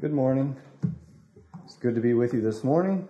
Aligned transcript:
Good 0.00 0.12
morning. 0.12 0.54
It's 1.64 1.74
good 1.74 1.96
to 1.96 2.00
be 2.00 2.14
with 2.14 2.32
you 2.32 2.40
this 2.40 2.62
morning. 2.62 3.08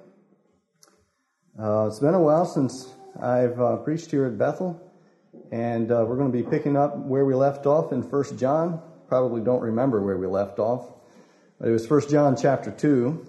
Uh, 1.61 1.87
it's 1.87 1.99
been 1.99 2.15
a 2.15 2.19
while 2.19 2.47
since 2.47 2.95
I've 3.21 3.61
uh, 3.61 3.77
preached 3.77 4.11
here 4.11 4.25
at 4.25 4.39
Bethel, 4.39 4.81
and 5.53 5.93
uh, 5.93 6.07
we're 6.09 6.17
going 6.17 6.33
to 6.33 6.43
be 6.43 6.43
picking 6.43 6.79
up 6.79 6.97
where 6.97 7.27
we 7.27 7.35
left 7.35 7.67
off 7.67 7.93
in 7.93 8.01
1 8.01 8.39
John. 8.39 8.81
Probably 9.07 9.43
don't 9.43 9.61
remember 9.61 10.01
where 10.01 10.17
we 10.17 10.27
left 10.27 10.59
off, 10.59 10.89
but 11.61 11.69
it 11.69 11.73
was 11.73 11.91
1 11.91 12.09
John 12.09 12.35
chapter 12.35 12.71
2. 12.71 13.27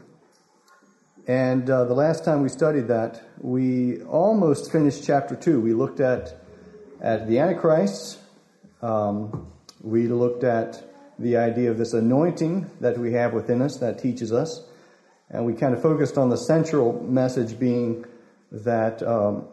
And 1.28 1.70
uh, 1.70 1.84
the 1.84 1.94
last 1.94 2.24
time 2.24 2.42
we 2.42 2.48
studied 2.48 2.88
that, 2.88 3.22
we 3.40 4.02
almost 4.04 4.72
finished 4.72 5.04
chapter 5.04 5.36
2. 5.36 5.60
We 5.60 5.74
looked 5.74 6.00
at, 6.00 6.34
at 7.02 7.28
the 7.28 7.40
Antichrist, 7.40 8.20
um, 8.82 9.52
we 9.82 10.08
looked 10.08 10.46
at 10.46 10.89
the 11.20 11.38
idea 11.38 11.70
of 11.70 11.78
this 11.78 11.94
anointing 11.94 12.70
that 12.80 12.98
we 12.98 13.14
have 13.14 13.34
within 13.34 13.62
us 13.62 13.78
that 13.78 14.00
teaches 14.00 14.32
us. 14.32 14.64
And 15.30 15.46
we 15.46 15.54
kind 15.54 15.74
of 15.74 15.82
focused 15.82 16.18
on 16.18 16.30
the 16.30 16.38
central 16.38 17.04
message 17.04 17.60
being 17.60 18.06
that 18.52 19.04
um, 19.04 19.48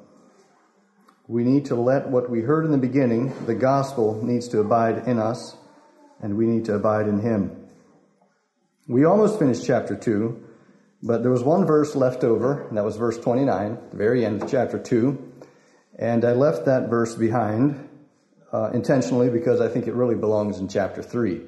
we 1.29 1.43
need 1.43 1.67
to 1.67 1.75
let 1.75 2.09
what 2.09 2.31
we 2.31 2.41
heard 2.41 2.65
in 2.65 2.71
the 2.71 2.79
beginning, 2.79 3.35
the 3.47 3.55
gospel, 3.55 4.23
needs 4.23 4.49
to 4.49 4.61
abide 4.61 5.07
in 5.09 5.19
us, 5.19 5.57
and 6.23 6.37
we 6.37 6.47
need 6.47 6.65
to 6.67 6.75
abide 6.75 7.09
in 7.09 7.19
Him. 7.19 7.69
We 8.87 9.05
almost 9.05 9.39
finished 9.39 9.67
chapter 9.67 9.97
2, 9.97 10.45
but 11.03 11.23
there 11.23 11.33
was 11.33 11.43
one 11.43 11.67
verse 11.67 11.97
left 11.97 12.23
over, 12.23 12.67
and 12.69 12.79
that 12.79 12.85
was 12.85 12.97
verse 12.97 13.19
29, 13.19 13.79
the 13.91 13.97
very 13.97 14.25
end 14.25 14.43
of 14.43 14.51
chapter 14.51 14.79
2. 14.79 15.33
And 15.99 16.25
I 16.25 16.33
left 16.33 16.67
that 16.67 16.89
verse 16.89 17.15
behind 17.15 17.89
uh, 18.53 18.71
intentionally 18.73 19.29
because 19.29 19.61
I 19.61 19.69
think 19.69 19.89
it 19.89 19.95
really 19.95 20.15
belongs 20.15 20.59
in 20.59 20.69
chapter 20.69 21.03
3. 21.03 21.41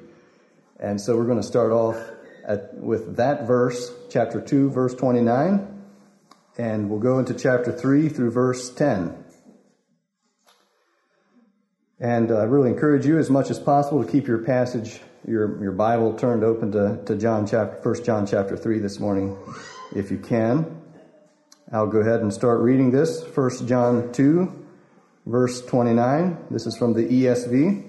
And 0.79 0.99
so 0.99 1.17
we're 1.17 1.25
going 1.25 1.41
to 1.41 1.47
start 1.47 1.71
off 1.71 1.97
at, 2.47 2.73
with 2.75 3.17
that 3.17 3.45
verse, 3.45 3.91
chapter 4.09 4.39
2, 4.39 4.69
verse 4.69 4.95
29, 4.95 5.67
and 6.57 6.89
we'll 6.89 6.99
go 6.99 7.19
into 7.19 7.33
chapter 7.33 7.71
3 7.71 8.07
through 8.07 8.31
verse 8.31 8.69
10. 8.69 9.25
And 11.99 12.31
uh, 12.31 12.37
I 12.37 12.43
really 12.43 12.69
encourage 12.69 13.05
you 13.05 13.17
as 13.17 13.29
much 13.29 13.49
as 13.49 13.59
possible 13.59 14.03
to 14.05 14.09
keep 14.09 14.25
your 14.25 14.37
passage, 14.37 15.01
your, 15.27 15.61
your 15.61 15.73
Bible 15.73 16.13
turned 16.13 16.45
open 16.45 16.71
to, 16.71 17.03
to 17.05 17.15
John 17.17 17.45
chapter, 17.45 17.77
1 17.91 18.03
John 18.05 18.25
chapter 18.25 18.55
3 18.55 18.79
this 18.79 19.01
morning, 19.01 19.37
if 19.93 20.09
you 20.11 20.17
can. 20.17 20.81
I'll 21.73 21.87
go 21.87 21.99
ahead 21.99 22.21
and 22.21 22.33
start 22.33 22.61
reading 22.61 22.91
this. 22.91 23.21
1 23.21 23.67
John 23.67 24.13
2, 24.13 24.65
verse 25.25 25.61
29. 25.65 26.45
This 26.49 26.65
is 26.65 26.77
from 26.77 26.93
the 26.93 27.03
ESV. 27.05 27.88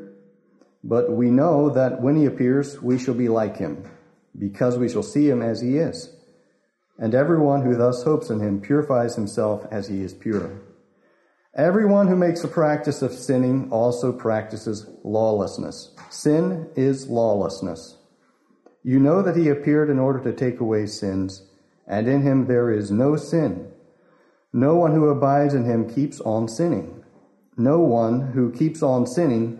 But 0.83 1.11
we 1.11 1.29
know 1.29 1.69
that 1.69 2.01
when 2.01 2.15
he 2.15 2.25
appears, 2.25 2.81
we 2.81 2.97
shall 2.97 3.13
be 3.13 3.29
like 3.29 3.57
him, 3.57 3.83
because 4.37 4.77
we 4.77 4.89
shall 4.89 5.03
see 5.03 5.29
him 5.29 5.41
as 5.41 5.61
he 5.61 5.77
is. 5.77 6.15
And 6.97 7.13
everyone 7.15 7.61
who 7.61 7.75
thus 7.75 8.03
hopes 8.03 8.29
in 8.29 8.39
him 8.39 8.61
purifies 8.61 9.15
himself 9.15 9.65
as 9.71 9.87
he 9.87 10.01
is 10.01 10.13
pure. 10.13 10.51
Everyone 11.55 12.07
who 12.07 12.15
makes 12.15 12.43
a 12.43 12.47
practice 12.47 13.01
of 13.01 13.13
sinning 13.13 13.69
also 13.71 14.11
practices 14.11 14.89
lawlessness. 15.03 15.93
Sin 16.09 16.69
is 16.75 17.07
lawlessness. 17.07 17.97
You 18.83 18.99
know 18.99 19.21
that 19.21 19.35
he 19.35 19.49
appeared 19.49 19.89
in 19.89 19.99
order 19.99 20.19
to 20.23 20.33
take 20.33 20.59
away 20.59 20.87
sins, 20.87 21.43
and 21.87 22.07
in 22.07 22.23
him 22.23 22.47
there 22.47 22.71
is 22.71 22.89
no 22.89 23.15
sin. 23.15 23.71
No 24.53 24.75
one 24.75 24.93
who 24.93 25.09
abides 25.09 25.53
in 25.53 25.65
him 25.65 25.89
keeps 25.89 26.19
on 26.21 26.47
sinning. 26.47 27.03
No 27.57 27.79
one 27.79 28.31
who 28.31 28.51
keeps 28.51 28.81
on 28.81 29.05
sinning 29.05 29.59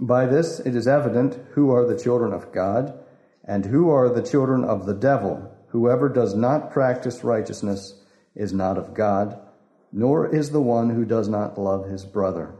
By 0.00 0.24
this 0.24 0.60
it 0.60 0.74
is 0.74 0.88
evident 0.88 1.38
who 1.52 1.70
are 1.70 1.86
the 1.86 1.98
children 1.98 2.32
of 2.32 2.52
God 2.52 2.98
and 3.44 3.66
who 3.66 3.90
are 3.90 4.08
the 4.08 4.22
children 4.22 4.64
of 4.64 4.86
the 4.86 4.94
devil. 4.94 5.54
Whoever 5.68 6.08
does 6.08 6.34
not 6.34 6.70
practice 6.70 7.22
righteousness 7.22 8.02
is 8.34 8.52
not 8.52 8.78
of 8.78 8.94
God, 8.94 9.38
nor 9.92 10.34
is 10.34 10.50
the 10.50 10.60
one 10.60 10.90
who 10.90 11.04
does 11.04 11.28
not 11.28 11.58
love 11.58 11.90
his 11.90 12.06
brother. 12.06 12.54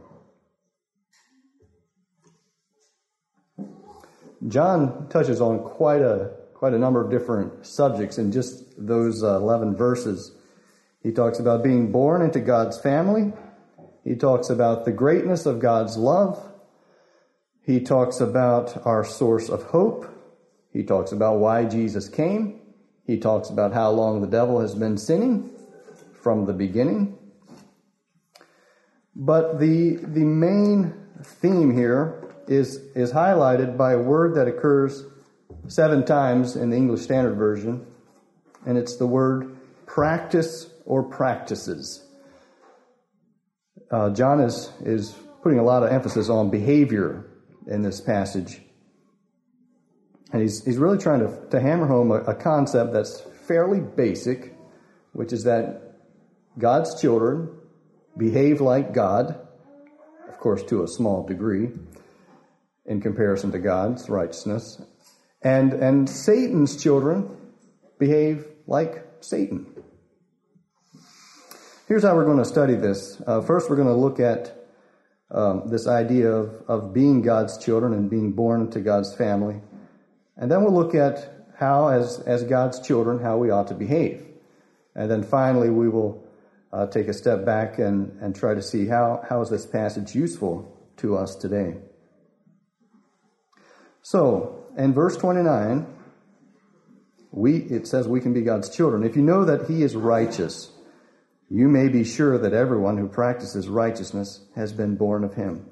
John 4.47 5.07
touches 5.09 5.41
on 5.41 5.59
quite 5.59 6.01
a 6.01 6.31
quite 6.53 6.73
a 6.75 6.79
number 6.79 7.03
of 7.03 7.09
different 7.09 7.65
subjects 7.65 8.19
in 8.19 8.31
just 8.31 8.65
those 8.77 9.23
uh, 9.23 9.37
11 9.37 9.75
verses. 9.75 10.31
He 11.01 11.11
talks 11.11 11.39
about 11.39 11.63
being 11.63 11.91
born 11.91 12.21
into 12.21 12.39
God's 12.39 12.79
family. 12.79 13.33
He 14.03 14.15
talks 14.15 14.51
about 14.51 14.85
the 14.85 14.91
greatness 14.91 15.47
of 15.47 15.59
God's 15.59 15.97
love. 15.97 16.50
He 17.63 17.79
talks 17.79 18.19
about 18.19 18.85
our 18.85 19.05
source 19.05 19.49
of 19.49 19.63
hope. 19.63 20.07
He 20.73 20.83
talks 20.83 21.11
about 21.11 21.39
why 21.39 21.65
Jesus 21.65 22.09
came. 22.09 22.59
He 23.05 23.19
talks 23.19 23.49
about 23.49 23.73
how 23.73 23.91
long 23.91 24.21
the 24.21 24.27
devil 24.27 24.59
has 24.61 24.73
been 24.73 24.97
sinning 24.97 25.49
from 26.21 26.45
the 26.45 26.53
beginning. 26.53 27.17
But 29.15 29.59
the, 29.59 29.97
the 29.97 30.23
main 30.23 30.93
theme 31.23 31.75
here 31.75 32.33
is, 32.47 32.77
is 32.95 33.11
highlighted 33.11 33.77
by 33.77 33.93
a 33.93 33.99
word 33.99 34.35
that 34.35 34.47
occurs 34.47 35.03
seven 35.67 36.03
times 36.03 36.55
in 36.55 36.69
the 36.69 36.77
English 36.77 37.01
Standard 37.01 37.35
Version, 37.35 37.85
and 38.65 38.77
it's 38.77 38.97
the 38.97 39.05
word 39.05 39.57
practice 39.85 40.69
or 40.85 41.03
practices. 41.03 42.03
Uh, 43.91 44.09
John 44.11 44.39
is, 44.39 44.71
is 44.81 45.13
putting 45.43 45.59
a 45.59 45.63
lot 45.63 45.83
of 45.83 45.91
emphasis 45.91 46.29
on 46.29 46.49
behavior 46.49 47.30
in 47.71 47.81
this 47.81 48.01
passage. 48.01 48.61
And 50.31 50.41
he's, 50.41 50.63
he's 50.63 50.77
really 50.77 50.97
trying 50.97 51.19
to, 51.21 51.49
to 51.49 51.59
hammer 51.59 51.87
home 51.87 52.11
a, 52.11 52.15
a 52.15 52.35
concept 52.35 52.93
that's 52.93 53.21
fairly 53.47 53.79
basic, 53.79 54.55
which 55.13 55.33
is 55.33 55.45
that 55.45 55.95
God's 56.57 56.99
children 56.99 57.49
behave 58.17 58.61
like 58.61 58.93
God, 58.93 59.39
of 60.27 60.37
course, 60.37 60.63
to 60.63 60.83
a 60.83 60.87
small 60.87 61.25
degree 61.25 61.69
in 62.85 63.01
comparison 63.01 63.51
to 63.51 63.59
God's 63.59 64.09
righteousness. 64.09 64.81
And, 65.41 65.73
and 65.73 66.09
Satan's 66.09 66.81
children 66.81 67.37
behave 67.97 68.45
like 68.67 69.05
Satan. 69.21 69.65
Here's 71.87 72.03
how 72.03 72.15
we're 72.15 72.25
going 72.25 72.37
to 72.37 72.45
study 72.45 72.75
this. 72.75 73.21
Uh, 73.25 73.41
first, 73.41 73.69
we're 73.69 73.75
going 73.75 73.87
to 73.87 73.93
look 73.93 74.19
at 74.19 74.60
um, 75.31 75.69
this 75.69 75.87
idea 75.87 76.29
of, 76.29 76.63
of 76.67 76.93
being 76.93 77.21
God's 77.21 77.57
children 77.57 77.93
and 77.93 78.09
being 78.09 78.31
born 78.31 78.61
into 78.61 78.79
God's 78.79 79.15
family. 79.15 79.61
And 80.37 80.51
then 80.51 80.63
we'll 80.63 80.73
look 80.73 80.93
at 80.93 81.47
how, 81.57 81.87
as, 81.87 82.19
as 82.21 82.43
God's 82.43 82.79
children, 82.79 83.19
how 83.19 83.37
we 83.37 83.49
ought 83.49 83.67
to 83.67 83.73
behave. 83.73 84.25
And 84.95 85.09
then 85.09 85.23
finally, 85.23 85.69
we 85.69 85.87
will 85.87 86.27
uh, 86.73 86.87
take 86.87 87.07
a 87.07 87.13
step 87.13 87.45
back 87.45 87.79
and, 87.79 88.19
and 88.21 88.35
try 88.35 88.53
to 88.53 88.61
see 88.61 88.87
how, 88.87 89.23
how 89.29 89.41
is 89.41 89.49
this 89.49 89.65
passage 89.65 90.15
useful 90.15 90.77
to 90.97 91.15
us 91.17 91.35
today. 91.35 91.75
So, 94.01 94.65
in 94.77 94.93
verse 94.93 95.15
29, 95.17 95.85
we, 97.31 97.57
it 97.57 97.87
says 97.87 98.07
we 98.07 98.19
can 98.19 98.33
be 98.33 98.41
God's 98.41 98.69
children. 98.69 99.03
If 99.03 99.15
you 99.15 99.21
know 99.21 99.45
that 99.45 99.69
He 99.69 99.83
is 99.83 99.95
righteous, 99.95 100.71
you 101.51 101.67
may 101.67 101.89
be 101.89 102.05
sure 102.05 102.37
that 102.37 102.53
everyone 102.53 102.97
who 102.97 103.09
practices 103.09 103.67
righteousness 103.67 104.39
has 104.55 104.71
been 104.71 104.95
born 104.95 105.25
of 105.25 105.33
him. 105.33 105.65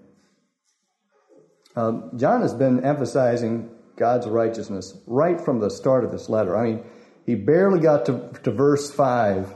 Um, 1.78 2.12
John 2.18 2.42
has 2.42 2.54
been 2.54 2.84
emphasizing 2.84 3.70
God's 3.96 4.28
righteousness 4.28 4.98
right 5.08 5.40
from 5.40 5.62
the 5.62 5.70
start 5.70 6.04
of 6.04 6.12
this 6.12 6.28
letter. 6.28 6.58
I 6.58 6.66
mean, 6.66 6.84
he 7.26 7.36
barely 7.36 7.80
got 7.80 8.06
to, 8.08 8.30
to 8.44 8.52
verse 8.52 8.92
5, 8.92 9.54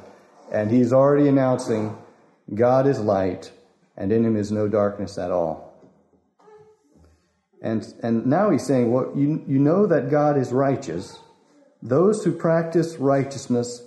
and 0.49 0.71
he's 0.71 0.93
already 0.93 1.27
announcing 1.27 1.97
God 2.53 2.87
is 2.87 3.01
light, 3.01 3.51
and 3.97 4.09
in 4.13 4.23
him 4.23 4.37
is 4.37 4.49
no 4.49 4.69
darkness 4.69 5.17
at 5.17 5.29
all. 5.29 5.73
And, 7.61 7.85
and 8.01 8.25
now 8.25 8.49
he's 8.49 8.65
saying, 8.65 8.93
well, 8.93 9.11
you, 9.13 9.43
you 9.45 9.59
know 9.59 9.87
that 9.87 10.09
God 10.09 10.37
is 10.37 10.53
righteous. 10.53 11.19
Those 11.81 12.23
who 12.23 12.31
practice 12.31 12.95
righteousness 12.95 13.81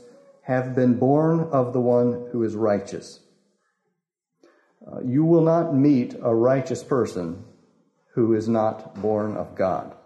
have 0.46 0.76
been 0.76 0.94
born 0.94 1.40
of 1.50 1.72
the 1.72 1.80
one 1.80 2.28
who 2.30 2.44
is 2.44 2.54
righteous. 2.54 3.18
Uh, 4.86 5.00
you 5.04 5.24
will 5.24 5.42
not 5.42 5.74
meet 5.74 6.14
a 6.22 6.32
righteous 6.32 6.84
person 6.84 7.44
who 8.14 8.32
is 8.32 8.48
not 8.48 8.94
born 9.02 9.36
of 9.36 9.56
God. 9.56 9.96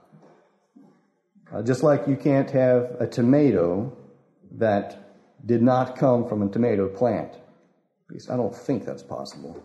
Uh, 1.53 1.63
just 1.63 1.83
like 1.83 2.09
you 2.09 2.17
can't 2.17 2.51
have 2.51 2.97
a 2.99 3.07
tomato 3.07 3.95
that 4.53 5.13
did 5.45 5.61
not 5.61 5.97
come 5.97 6.27
from 6.27 6.43
a 6.43 6.49
tomato 6.49 6.89
plant. 6.89 7.33
At 7.33 8.15
least 8.15 8.31
I 8.31 8.37
don't 8.37 8.57
think 8.57 8.87
that's 8.87 9.03
possible. 9.03 9.63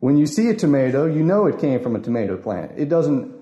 When 0.00 0.18
you 0.18 0.26
see 0.26 0.50
a 0.50 0.54
tomato, 0.54 1.06
you 1.06 1.22
know 1.22 1.46
it 1.46 1.58
came 1.58 1.82
from 1.82 1.96
a 1.96 2.00
tomato 2.00 2.36
plant. 2.36 2.72
It 2.76 2.90
doesn't, 2.90 3.33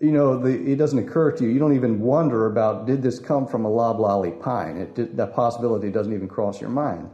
you 0.00 0.12
know, 0.12 0.38
the, 0.38 0.50
it 0.50 0.76
doesn't 0.76 0.98
occur 0.98 1.32
to 1.32 1.44
you. 1.44 1.50
You 1.50 1.58
don't 1.58 1.74
even 1.74 2.00
wonder 2.00 2.46
about 2.46 2.86
did 2.86 3.02
this 3.02 3.18
come 3.18 3.46
from 3.46 3.64
a 3.64 3.70
loblolly 3.70 4.30
pine. 4.32 4.76
It, 4.76 5.16
that 5.16 5.34
possibility 5.34 5.90
doesn't 5.90 6.12
even 6.12 6.28
cross 6.28 6.60
your 6.60 6.70
mind. 6.70 7.10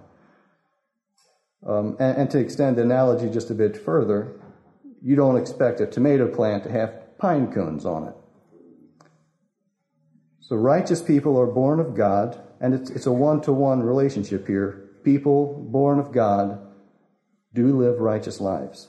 Um, 1.66 1.96
and, 1.98 2.18
and 2.18 2.30
to 2.30 2.38
extend 2.38 2.76
the 2.76 2.82
analogy 2.82 3.30
just 3.30 3.50
a 3.50 3.54
bit 3.54 3.76
further, 3.76 4.38
you 5.02 5.16
don't 5.16 5.36
expect 5.36 5.80
a 5.80 5.86
tomato 5.86 6.28
plant 6.28 6.64
to 6.64 6.70
have 6.70 7.18
pine 7.18 7.52
cones 7.52 7.86
on 7.86 8.08
it. 8.08 8.14
So 10.40 10.56
righteous 10.56 11.00
people 11.00 11.40
are 11.40 11.46
born 11.46 11.80
of 11.80 11.94
God, 11.94 12.38
and 12.60 12.74
it's, 12.74 12.90
it's 12.90 13.06
a 13.06 13.12
one 13.12 13.40
to 13.42 13.52
one 13.52 13.82
relationship 13.82 14.46
here. 14.46 14.90
People 15.02 15.66
born 15.70 15.98
of 15.98 16.12
God 16.12 16.60
do 17.54 17.78
live 17.78 17.98
righteous 17.98 18.42
lives. 18.42 18.88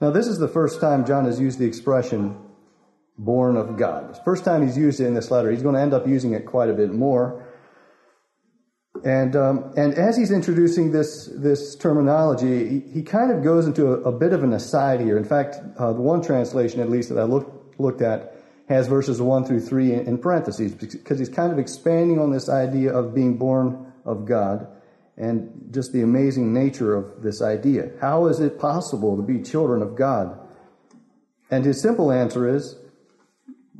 Now, 0.00 0.10
this 0.10 0.28
is 0.28 0.38
the 0.38 0.48
first 0.48 0.80
time 0.80 1.04
John 1.04 1.24
has 1.24 1.40
used 1.40 1.58
the 1.58 1.66
expression 1.66 2.36
born 3.18 3.56
of 3.56 3.76
God. 3.76 4.18
First 4.24 4.44
time 4.44 4.64
he's 4.64 4.78
used 4.78 5.00
it 5.00 5.06
in 5.06 5.14
this 5.14 5.30
letter. 5.30 5.50
He's 5.50 5.62
going 5.62 5.74
to 5.74 5.80
end 5.80 5.92
up 5.92 6.06
using 6.06 6.34
it 6.34 6.46
quite 6.46 6.70
a 6.70 6.72
bit 6.72 6.92
more. 6.92 7.44
And, 9.04 9.34
um, 9.34 9.72
and 9.76 9.94
as 9.94 10.16
he's 10.16 10.30
introducing 10.30 10.92
this, 10.92 11.28
this 11.34 11.74
terminology, 11.76 12.68
he, 12.68 12.80
he 12.92 13.02
kind 13.02 13.30
of 13.30 13.42
goes 13.42 13.66
into 13.66 13.92
a, 13.92 14.00
a, 14.02 14.12
bit 14.12 14.32
of 14.32 14.42
an 14.42 14.52
aside 14.52 15.00
here. 15.00 15.16
In 15.16 15.24
fact, 15.24 15.56
uh, 15.78 15.92
the 15.92 16.00
one 16.00 16.22
translation, 16.22 16.80
at 16.80 16.90
least, 16.90 17.08
that 17.08 17.18
I 17.18 17.24
looked, 17.24 17.80
looked 17.80 18.02
at 18.02 18.34
has 18.68 18.86
verses 18.86 19.20
1 19.20 19.44
through 19.44 19.60
3 19.60 19.94
in, 19.94 20.00
in 20.06 20.18
parentheses 20.18 20.74
because 20.74 21.18
he's 21.18 21.28
kind 21.28 21.52
of 21.52 21.58
expanding 21.58 22.18
on 22.20 22.30
this 22.30 22.48
idea 22.48 22.92
of 22.92 23.14
being 23.14 23.36
born 23.36 23.92
of 24.04 24.26
God 24.26 24.68
and 25.18 25.68
just 25.72 25.92
the 25.92 26.02
amazing 26.02 26.54
nature 26.54 26.94
of 26.94 27.22
this 27.22 27.42
idea. 27.42 27.90
How 28.00 28.26
is 28.26 28.38
it 28.38 28.58
possible 28.58 29.16
to 29.16 29.22
be 29.22 29.42
children 29.42 29.82
of 29.82 29.96
God? 29.96 30.38
And 31.50 31.64
his 31.64 31.80
simple 31.82 32.12
answer 32.12 32.48
is 32.48 32.76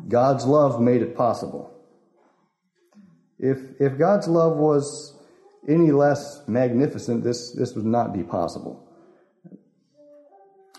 God's 0.09 0.45
love 0.45 0.81
made 0.81 1.01
it 1.01 1.17
possible. 1.17 1.73
If, 3.39 3.59
if 3.79 3.97
God's 3.97 4.27
love 4.27 4.57
was 4.57 5.17
any 5.69 5.93
less 5.93 6.43
magnificent, 6.49 7.23
this, 7.23 7.53
this 7.53 7.75
would 7.75 7.85
not 7.85 8.13
be 8.13 8.25
possible. 8.25 8.85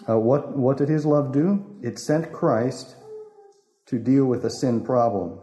Uh, 0.09 0.19
what, 0.19 0.57
what 0.57 0.77
did 0.77 0.89
his 0.89 1.05
love 1.05 1.31
do? 1.31 1.77
It 1.81 1.99
sent 1.99 2.33
Christ 2.33 2.95
to 3.85 3.97
deal 3.97 4.25
with 4.25 4.43
a 4.45 4.49
sin 4.49 4.83
problem. 4.83 5.39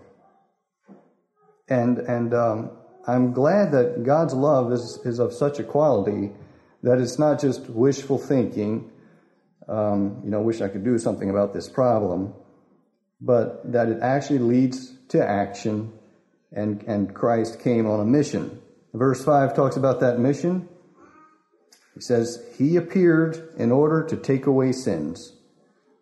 And, 1.69 1.98
and 1.98 2.34
um, 2.34 2.70
I'm 3.06 3.32
glad 3.32 3.73
that 3.73 4.03
God's 4.03 4.35
love 4.35 4.73
is, 4.73 4.99
is 5.05 5.20
of 5.20 5.32
such 5.32 5.61
a 5.61 5.64
quality 5.64 6.32
that 6.82 6.99
it's 6.99 7.19
not 7.19 7.41
just 7.41 7.69
wishful 7.69 8.19
thinking, 8.19 8.91
um, 9.69 10.20
you 10.25 10.31
know, 10.31 10.41
wish 10.41 10.61
I 10.61 10.69
could 10.69 10.85
do 10.85 10.99
something 10.99 11.31
about 11.31 11.53
this 11.53 11.69
problem, 11.69 12.35
but 13.20 13.73
that 13.73 13.88
it 13.88 13.99
actually 14.03 14.41
leads 14.41 14.93
to 15.08 15.25
action, 15.25 15.93
and, 16.53 16.82
and 16.85 17.14
Christ 17.14 17.61
came 17.61 17.87
on 17.87 18.00
a 18.00 18.05
mission. 18.05 18.61
Verse 18.93 19.25
5 19.25 19.55
talks 19.55 19.76
about 19.76 20.00
that 20.00 20.19
mission. 20.19 20.69
He 21.94 22.00
says, 22.00 22.44
He 22.58 22.76
appeared 22.76 23.55
in 23.56 23.73
order 23.73 24.05
to 24.05 24.17
take 24.17 24.47
away 24.47 24.73
sins. 24.73 25.32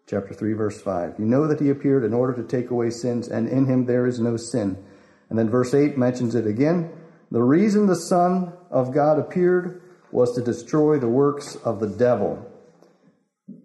Chapter 0.06 0.34
3, 0.34 0.52
verse 0.52 0.80
5. 0.80 1.14
You 1.18 1.24
know 1.24 1.46
that 1.46 1.60
He 1.60 1.70
appeared 1.70 2.04
in 2.04 2.12
order 2.12 2.34
to 2.34 2.42
take 2.42 2.70
away 2.70 2.90
sins, 2.90 3.28
and 3.28 3.48
in 3.48 3.66
Him 3.66 3.86
there 3.86 4.06
is 4.06 4.20
no 4.20 4.36
sin. 4.36 4.84
And 5.30 5.38
then 5.38 5.48
verse 5.48 5.74
8 5.74 5.96
mentions 5.96 6.34
it 6.34 6.46
again. 6.46 6.90
The 7.30 7.42
reason 7.42 7.86
the 7.86 7.96
Son 7.96 8.52
of 8.70 8.92
God 8.92 9.18
appeared 9.18 9.82
was 10.12 10.34
to 10.34 10.42
destroy 10.42 10.98
the 10.98 11.08
works 11.08 11.56
of 11.56 11.80
the 11.80 11.88
devil. 11.88 12.50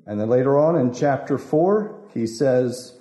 And 0.06 0.20
then 0.20 0.30
later 0.30 0.58
on 0.58 0.76
in 0.76 0.94
chapter 0.94 1.38
4, 1.38 2.10
he 2.14 2.26
says, 2.26 3.00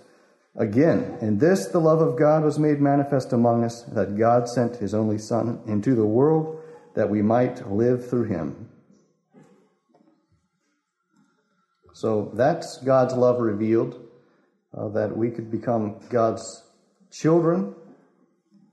Again, 0.56 1.16
in 1.20 1.38
this 1.38 1.69
the 1.69 1.78
love 1.78 2.00
of 2.00 2.19
God 2.19 2.44
was 2.44 2.58
made 2.58 2.81
manifest 2.81 3.32
among 3.32 3.64
us, 3.64 3.82
that 3.84 4.19
God 4.19 4.49
sent 4.49 4.76
his 4.76 4.93
only 4.93 5.19
Son 5.19 5.61
into 5.66 5.94
the 5.94 6.04
world 6.04 6.61
that 6.94 7.08
we 7.08 7.22
might 7.22 7.70
live 7.70 8.11
through 8.11 8.25
him. 8.25 8.69
So 11.94 12.31
that's 12.34 12.78
God's 12.78 13.14
love 13.14 13.40
revealed, 13.40 14.00
uh, 14.76 14.88
that 14.90 15.16
we 15.16 15.31
could 15.31 15.50
become 15.50 16.00
God's 16.11 16.64
children 17.11 17.75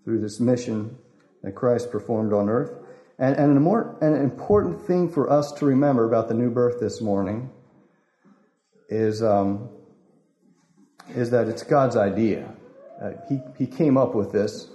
through 0.06 0.22
this 0.22 0.40
mission 0.40 0.98
that 1.44 1.54
Christ 1.54 1.92
performed 1.92 2.31
on 2.31 2.48
earth. 2.48 2.72
And, 3.18 3.36
and 3.36 3.57
an, 3.57 3.62
more, 3.62 3.98
an 4.02 4.13
important 4.16 4.86
thing 4.86 5.10
for 5.10 5.30
us 5.30 5.52
to 5.54 5.66
remember 5.66 6.06
about 6.06 6.30
the 6.30 6.34
new 6.34 6.50
birth 6.50 6.80
this 6.80 7.02
morning 7.02 7.50
is, 8.88 9.24
um, 9.24 9.69
is 11.16 11.31
that 11.31 11.48
it's 11.48 11.63
God's 11.63 11.98
idea. 11.98 12.54
Uh, 13.02 13.12
he, 13.28 13.40
he 13.57 13.68
came 13.68 13.98
up 13.98 14.16
with 14.16 14.31
this, 14.31 14.69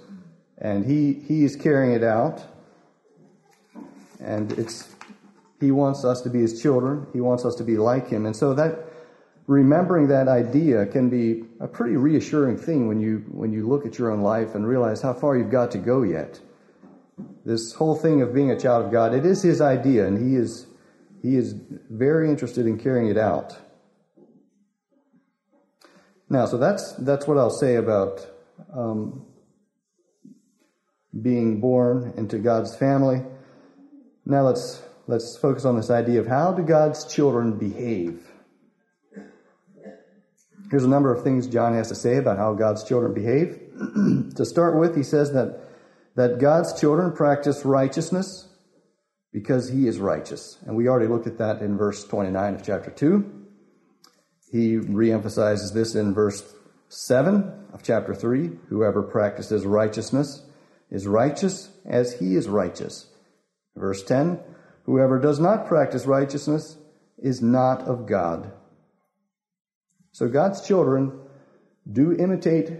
and 0.57 0.85
he, 0.85 1.13
he 1.13 1.43
is 1.43 1.55
carrying 1.55 1.93
it 1.93 2.03
out. 2.03 2.43
And 4.19 4.51
it's, 4.53 4.95
he 5.59 5.71
wants 5.71 6.03
us 6.03 6.21
to 6.21 6.29
be 6.29 6.41
his 6.41 6.61
children. 6.61 7.07
He 7.13 7.21
wants 7.21 7.45
us 7.45 7.55
to 7.55 7.63
be 7.63 7.77
like 7.77 8.09
him. 8.09 8.25
And 8.25 8.35
so 8.35 8.53
that 8.53 8.90
remembering 9.47 10.07
that 10.07 10.27
idea 10.27 10.85
can 10.85 11.09
be 11.09 11.43
a 11.59 11.67
pretty 11.67 11.95
reassuring 11.95 12.57
thing 12.57 12.87
when 12.87 12.99
you 12.99 13.25
when 13.31 13.51
you 13.51 13.67
look 13.67 13.85
at 13.85 13.97
your 13.97 14.11
own 14.11 14.21
life 14.21 14.55
and 14.55 14.67
realize 14.67 15.01
how 15.01 15.13
far 15.13 15.37
you've 15.37 15.51
got 15.51 15.71
to 15.71 15.77
go 15.77 16.03
yet. 16.03 16.39
This 17.45 17.73
whole 17.73 17.95
thing 17.95 18.21
of 18.21 18.33
being 18.33 18.51
a 18.51 18.59
child 18.59 18.85
of 18.85 18.91
God, 18.91 19.13
it 19.13 19.25
is 19.25 19.41
his 19.41 19.61
idea, 19.61 20.07
and 20.07 20.17
he 20.17 20.35
is 20.35 20.67
he 21.21 21.35
is 21.35 21.53
very 21.89 22.29
interested 22.29 22.65
in 22.65 22.79
carrying 22.79 23.09
it 23.09 23.17
out. 23.17 23.57
Now, 26.29 26.45
so 26.45 26.57
that's 26.57 26.93
that's 26.93 27.27
what 27.27 27.37
I'll 27.37 27.49
say 27.49 27.75
about 27.75 28.25
um, 28.73 29.25
being 31.19 31.59
born 31.59 32.13
into 32.15 32.37
God's 32.37 32.75
family. 32.75 33.21
Now 34.25 34.43
let's 34.43 34.81
let's 35.07 35.37
focus 35.37 35.65
on 35.65 35.75
this 35.75 35.89
idea 35.89 36.21
of 36.21 36.27
how 36.27 36.53
do 36.53 36.63
God's 36.63 37.05
children 37.05 37.57
behave. 37.57 38.30
Here's 40.71 40.85
a 40.85 40.89
number 40.89 41.13
of 41.13 41.21
things 41.21 41.47
John 41.47 41.73
has 41.73 41.89
to 41.89 41.95
say 41.95 42.15
about 42.15 42.37
how 42.37 42.53
God's 42.53 42.85
children 42.85 43.13
behave. 43.13 43.59
to 44.35 44.45
start 44.45 44.79
with, 44.79 44.95
he 44.95 45.03
says 45.03 45.33
that, 45.33 45.59
that 46.15 46.39
God's 46.39 46.79
children 46.79 47.11
practice 47.11 47.65
righteousness 47.65 48.47
because 49.33 49.69
he 49.69 49.85
is 49.85 49.99
righteous. 49.99 50.57
And 50.65 50.77
we 50.77 50.87
already 50.87 51.07
looked 51.07 51.27
at 51.27 51.37
that 51.39 51.61
in 51.61 51.77
verse 51.77 52.05
29 52.05 52.55
of 52.55 52.63
chapter 52.63 52.89
2. 52.89 53.47
He 54.49 54.77
reemphasizes 54.77 55.73
this 55.73 55.93
in 55.93 56.13
verse 56.13 56.41
7 56.87 57.67
of 57.73 57.83
chapter 57.83 58.15
3. 58.15 58.51
Whoever 58.69 59.03
practices 59.03 59.65
righteousness 59.65 60.41
is 60.89 61.05
righteous 61.05 61.69
as 61.85 62.17
he 62.19 62.37
is 62.37 62.47
righteous. 62.47 63.07
Verse 63.75 64.03
10 64.03 64.39
Whoever 64.85 65.19
does 65.19 65.37
not 65.37 65.67
practice 65.67 66.05
righteousness 66.05 66.77
is 67.17 67.41
not 67.41 67.81
of 67.81 68.07
God 68.07 68.53
so 70.11 70.27
God's 70.27 70.65
children 70.65 71.19
do 71.91 72.13
imitate 72.13 72.71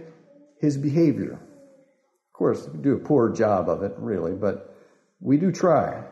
his 0.60 0.76
behavior. 0.76 1.32
Of 1.32 2.32
course, 2.32 2.68
we 2.68 2.80
do 2.80 2.94
a 2.94 2.98
poor 2.98 3.30
job 3.30 3.68
of 3.68 3.82
it, 3.82 3.94
really, 3.98 4.32
but 4.32 4.76
we 5.20 5.36
do 5.36 5.50
try. 5.50 6.04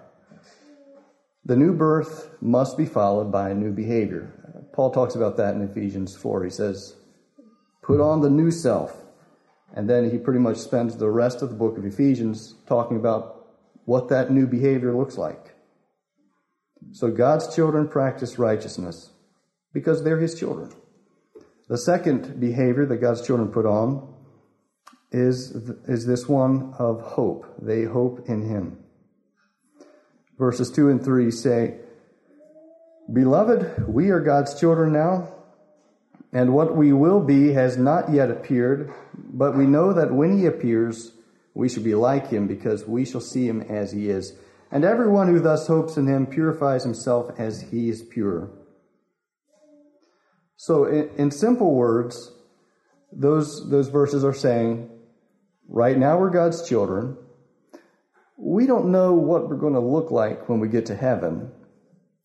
The 1.45 1.57
new 1.57 1.75
birth 1.75 2.31
must 2.41 2.77
be 2.77 2.87
followed 2.87 3.33
by 3.33 3.51
a 3.51 3.55
new 3.55 3.73
behavior. 3.73 4.33
Paul 4.73 4.91
talks 4.91 5.15
about 5.15 5.37
that 5.39 5.55
in 5.55 5.63
Ephesians 5.63 6.17
4. 6.17 6.45
He 6.45 6.51
says, 6.51 6.95
Put 7.83 8.01
on 8.01 8.21
the 8.21 8.31
new 8.31 8.51
self. 8.51 8.97
And 9.75 9.89
then 9.89 10.11
he 10.11 10.19
pretty 10.19 10.41
much 10.41 10.59
spends 10.59 10.97
the 10.97 11.11
rest 11.11 11.43
of 11.43 11.49
the 11.49 11.55
book 11.55 11.79
of 11.79 11.85
Ephesians 11.85 12.55
talking 12.67 12.97
about 12.97 13.47
what 13.85 14.09
that 14.09 14.31
new 14.31 14.47
behavior 14.47 14.95
looks 14.95 15.17
like. 15.17 15.55
So 16.93 17.11
God's 17.11 17.55
children 17.55 17.89
practice 17.89 18.39
righteousness 18.39 19.11
because 19.73 20.03
they're 20.03 20.19
his 20.19 20.39
children. 20.39 20.73
The 21.71 21.79
second 21.79 22.41
behavior 22.41 22.85
that 22.87 22.97
God's 22.97 23.25
children 23.25 23.49
put 23.49 23.65
on 23.65 24.13
is, 25.13 25.53
is 25.87 26.05
this 26.05 26.29
one 26.29 26.75
of 26.81 27.01
hope. 27.01 27.47
They 27.63 27.85
hope 27.85 28.29
in 28.29 28.43
Him. 28.43 28.77
Verses 30.37 30.69
2 30.73 30.89
and 30.89 31.05
3 31.05 31.31
say, 31.31 31.77
Beloved, 33.13 33.87
we 33.87 34.11
are 34.11 34.19
God's 34.19 34.59
children 34.59 34.93
now, 34.93 35.33
and 36.33 36.55
what 36.55 36.77
we 36.77 36.93
will 36.93 37.21
be 37.21 37.53
has 37.53 37.77
not 37.77 38.13
yet 38.13 38.33
appeared, 38.33 38.93
but 39.17 39.57
we 39.57 39.65
know 39.65 39.93
that 39.93 40.13
when 40.13 40.37
He 40.37 40.47
appears, 40.47 41.13
we 41.55 41.69
shall 41.69 41.85
be 41.85 41.95
like 41.95 42.31
Him, 42.31 42.49
because 42.49 42.85
we 42.85 43.05
shall 43.05 43.21
see 43.21 43.47
Him 43.47 43.61
as 43.61 43.93
He 43.93 44.11
is. 44.11 44.33
And 44.73 44.85
everyone 44.85 45.29
who 45.29 45.39
thus 45.39 45.69
hopes 45.69 45.97
in 45.97 46.09
Him 46.09 46.27
purifies 46.27 46.83
himself 46.83 47.31
as 47.39 47.61
He 47.61 47.89
is 47.89 48.03
pure. 48.03 48.51
So, 50.63 50.85
in, 50.85 51.09
in 51.17 51.31
simple 51.31 51.75
words, 51.75 52.33
those, 53.11 53.71
those 53.71 53.89
verses 53.89 54.25
are 54.25 54.35
saying, 54.35 54.91
right 55.71 55.97
now 55.97 56.19
we're 56.19 56.29
God's 56.29 56.69
children. 56.69 57.17
We 58.37 58.67
don't 58.67 58.93
know 58.93 59.15
what 59.15 59.49
we're 59.49 59.57
going 59.57 59.73
to 59.73 59.81
look 59.81 60.11
like 60.11 60.51
when 60.51 60.61
we 60.61 60.69
get 60.69 60.85
to 60.87 60.95
heaven. 60.95 61.51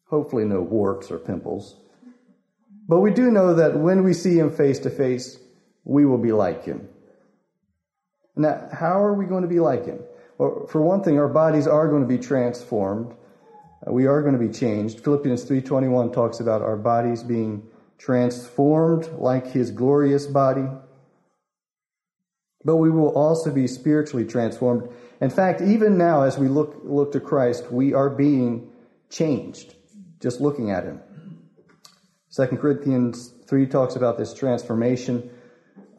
Hopefully, 0.09 0.43
no 0.43 0.59
warts 0.59 1.11
or 1.11 1.17
pimples. 1.17 1.77
But 2.89 2.99
we 2.99 3.13
do 3.13 3.31
know 3.31 3.53
that 3.53 3.79
when 3.79 4.03
we 4.03 4.11
see 4.11 4.37
Him 4.37 4.51
face 4.51 4.79
to 4.79 4.89
face, 4.89 5.39
we 5.85 6.05
will 6.05 6.17
be 6.17 6.33
like 6.33 6.65
Him. 6.65 6.89
Now, 8.35 8.67
how 8.69 9.01
are 9.01 9.13
we 9.13 9.27
going 9.27 9.43
to 9.43 9.47
be 9.47 9.61
like 9.61 9.85
Him? 9.85 9.99
Well, 10.37 10.67
for 10.69 10.81
one 10.81 11.03
thing, 11.03 11.17
our 11.17 11.29
bodies 11.29 11.67
are 11.67 11.87
going 11.87 12.01
to 12.01 12.17
be 12.17 12.21
transformed. 12.21 13.15
We 13.87 14.07
are 14.07 14.21
going 14.21 14.37
to 14.37 14.45
be 14.45 14.53
changed. 14.53 15.05
Philippians 15.05 15.45
3:21 15.45 16.11
talks 16.11 16.41
about 16.41 16.63
our 16.63 16.75
bodies 16.75 17.23
being 17.23 17.63
transformed 17.97 19.09
like 19.17 19.47
his 19.47 19.71
glorious 19.71 20.27
body. 20.27 20.67
But 22.63 22.77
we 22.77 22.89
will 22.89 23.13
also 23.15 23.51
be 23.51 23.67
spiritually 23.67 24.25
transformed. 24.25 24.89
In 25.21 25.29
fact, 25.29 25.61
even 25.61 25.97
now, 25.97 26.23
as 26.23 26.37
we 26.37 26.47
look, 26.47 26.81
look 26.83 27.11
to 27.13 27.19
Christ, 27.19 27.71
we 27.71 27.93
are 27.93 28.09
being 28.09 28.71
changed 29.09 29.75
just 30.19 30.41
looking 30.41 30.71
at 30.71 30.83
him. 30.83 30.99
2 32.35 32.47
Corinthians 32.57 33.31
3 33.47 33.67
talks 33.67 33.95
about 33.95 34.17
this 34.17 34.33
transformation. 34.33 35.29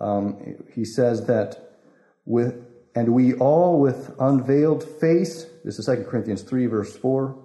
Um, 0.00 0.56
he 0.74 0.84
says 0.84 1.26
that 1.26 1.78
with, 2.24 2.66
and 2.94 3.14
we 3.14 3.34
all 3.34 3.80
with 3.80 4.14
unveiled 4.18 4.82
face, 4.82 5.46
this 5.64 5.78
is 5.78 5.86
2 5.86 6.04
Corinthians 6.08 6.42
3, 6.42 6.66
verse 6.66 6.96
4, 6.96 7.38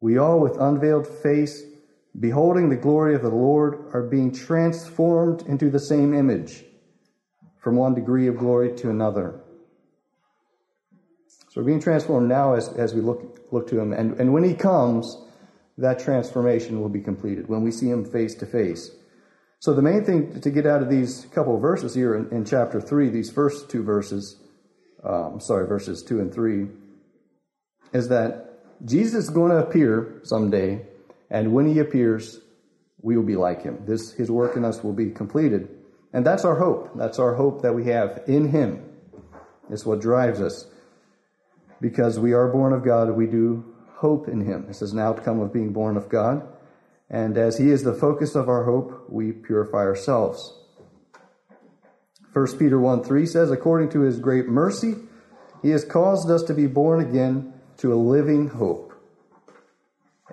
we 0.00 0.18
all 0.18 0.40
with 0.40 0.58
unveiled 0.58 1.06
face 1.06 1.62
beholding 2.18 2.68
the 2.68 2.76
glory 2.76 3.14
of 3.14 3.22
the 3.22 3.28
Lord, 3.28 3.90
are 3.92 4.02
being 4.02 4.32
transformed 4.32 5.42
into 5.42 5.70
the 5.70 5.78
same 5.78 6.14
image 6.14 6.64
from 7.62 7.76
one 7.76 7.94
degree 7.94 8.26
of 8.26 8.36
glory 8.36 8.74
to 8.76 8.90
another. 8.90 9.40
So 11.50 11.60
we're 11.60 11.66
being 11.66 11.80
transformed 11.80 12.28
now 12.28 12.54
as, 12.54 12.68
as 12.68 12.94
we 12.94 13.00
look, 13.00 13.46
look 13.50 13.68
to 13.68 13.80
Him. 13.80 13.92
And, 13.92 14.18
and 14.20 14.32
when 14.32 14.44
He 14.44 14.54
comes, 14.54 15.16
that 15.78 15.98
transformation 15.98 16.80
will 16.80 16.88
be 16.88 17.00
completed, 17.00 17.48
when 17.48 17.62
we 17.62 17.70
see 17.70 17.88
Him 17.88 18.04
face 18.04 18.34
to 18.36 18.46
face. 18.46 18.90
So 19.58 19.74
the 19.74 19.82
main 19.82 20.04
thing 20.04 20.40
to 20.40 20.50
get 20.50 20.64
out 20.64 20.82
of 20.82 20.88
these 20.88 21.26
couple 21.34 21.56
of 21.56 21.60
verses 21.60 21.94
here 21.94 22.14
in, 22.14 22.30
in 22.30 22.44
chapter 22.44 22.80
3, 22.80 23.10
these 23.10 23.30
first 23.30 23.68
two 23.68 23.82
verses, 23.82 24.36
um, 25.04 25.38
sorry, 25.40 25.66
verses 25.66 26.02
2 26.02 26.20
and 26.20 26.32
3, 26.32 26.66
is 27.92 28.08
that 28.08 28.62
Jesus 28.84 29.24
is 29.24 29.30
going 29.30 29.50
to 29.50 29.58
appear 29.58 30.20
someday 30.22 30.86
and 31.30 31.52
when 31.52 31.66
he 31.66 31.78
appears, 31.78 32.40
we 33.02 33.16
will 33.16 33.24
be 33.24 33.36
like 33.36 33.62
him. 33.62 33.84
This, 33.86 34.12
his 34.12 34.30
work 34.30 34.56
in 34.56 34.64
us 34.64 34.82
will 34.82 34.92
be 34.92 35.10
completed. 35.10 35.68
And 36.12 36.26
that's 36.26 36.44
our 36.44 36.56
hope. 36.56 36.90
That's 36.96 37.18
our 37.18 37.34
hope 37.34 37.62
that 37.62 37.74
we 37.74 37.84
have 37.84 38.22
in 38.26 38.48
him. 38.48 38.84
It's 39.70 39.86
what 39.86 40.00
drives 40.00 40.40
us. 40.40 40.66
Because 41.80 42.18
we 42.18 42.32
are 42.32 42.48
born 42.48 42.72
of 42.72 42.84
God, 42.84 43.10
we 43.10 43.26
do 43.26 43.64
hope 43.94 44.28
in 44.28 44.40
him. 44.40 44.66
This 44.66 44.82
is 44.82 44.92
an 44.92 44.98
outcome 44.98 45.40
of 45.40 45.52
being 45.52 45.72
born 45.72 45.96
of 45.96 46.08
God. 46.08 46.46
And 47.08 47.38
as 47.38 47.58
he 47.58 47.70
is 47.70 47.82
the 47.82 47.94
focus 47.94 48.34
of 48.34 48.48
our 48.48 48.64
hope, 48.64 49.06
we 49.08 49.32
purify 49.32 49.78
ourselves. 49.78 50.56
1 52.32 52.58
Peter 52.58 52.78
1 52.78 53.02
3 53.02 53.26
says, 53.26 53.50
According 53.50 53.90
to 53.90 54.00
his 54.00 54.18
great 54.18 54.46
mercy, 54.46 54.94
he 55.62 55.70
has 55.70 55.84
caused 55.84 56.30
us 56.30 56.42
to 56.44 56.54
be 56.54 56.66
born 56.66 57.00
again 57.00 57.52
to 57.78 57.92
a 57.92 57.96
living 57.96 58.48
hope. 58.48 58.92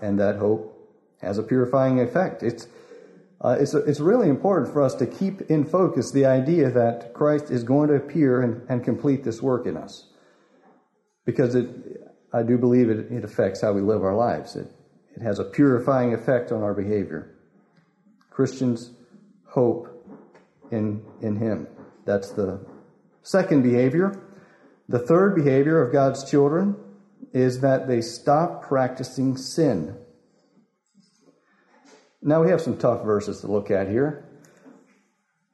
And 0.01 0.20
that 0.20 0.38
hope 0.38 0.76
has 1.21 1.38
a 1.38 1.43
purifying 1.43 2.00
effect. 2.00 2.43
It's, 2.43 2.67
uh, 3.41 3.57
it's, 3.59 3.74
it's 3.74 4.00
really 4.00 4.29
important 4.29 4.71
for 4.71 4.81
us 4.81 4.95
to 4.95 5.05
keep 5.05 5.41
in 5.50 5.65
focus 5.65 6.12
the 6.12 6.25
idea 6.25 6.69
that 6.71 7.13
Christ 7.13 7.50
is 7.51 7.63
going 7.63 7.89
to 7.89 7.95
appear 7.95 8.41
and, 8.41 8.62
and 8.69 8.83
complete 8.83 9.24
this 9.24 9.41
work 9.41 9.65
in 9.65 9.77
us. 9.77 10.07
Because 11.25 11.55
it, 11.55 11.69
I 12.33 12.43
do 12.43 12.57
believe 12.57 12.89
it, 12.89 13.12
it 13.12 13.24
affects 13.24 13.62
how 13.62 13.74
we 13.74 13.81
live 13.81 14.03
our 14.03 14.15
lives. 14.15 14.55
It, 14.55 14.71
it 15.15 15.21
has 15.21 15.39
a 15.39 15.43
purifying 15.43 16.13
effect 16.13 16.51
on 16.51 16.62
our 16.62 16.74
behavior. 16.74 17.36
Christians 18.29 18.91
hope 19.45 19.88
in, 20.71 21.03
in 21.21 21.36
Him. 21.36 21.67
That's 22.05 22.31
the 22.31 22.65
second 23.24 23.63
behavior. 23.63 24.21
The 24.88 25.00
third 25.00 25.36
behavior 25.36 25.81
of 25.81 25.91
God's 25.91 26.29
children 26.29 26.75
is 27.33 27.62
that 27.62 27.88
they 27.88 28.01
stop 28.01 28.63
practicing 28.63 29.36
sin. 29.36 29.97
Now 32.27 32.43
we 32.43 32.50
have 32.50 32.60
some 32.60 32.77
tough 32.77 33.05
verses 33.05 33.39
to 33.39 33.48
look 33.48 33.72
at 33.72 33.88
here. 33.88 34.25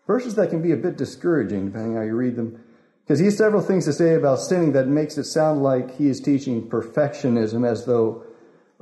Verses 0.07 0.33
that 0.35 0.49
can 0.49 0.63
be 0.63 0.71
a 0.71 0.75
bit 0.75 0.97
discouraging 0.97 1.67
depending 1.67 1.95
how 1.95 2.01
you 2.01 2.15
read 2.15 2.35
them. 2.35 2.63
Because 3.03 3.19
he 3.19 3.25
has 3.25 3.37
several 3.37 3.61
things 3.61 3.85
to 3.85 3.93
say 3.93 4.15
about 4.15 4.39
sinning 4.39 4.71
that 4.71 4.87
makes 4.87 5.19
it 5.19 5.25
sound 5.25 5.61
like 5.61 5.97
he 5.97 6.07
is 6.07 6.19
teaching 6.19 6.67
perfectionism 6.67 7.63
as 7.63 7.85
though 7.85 8.23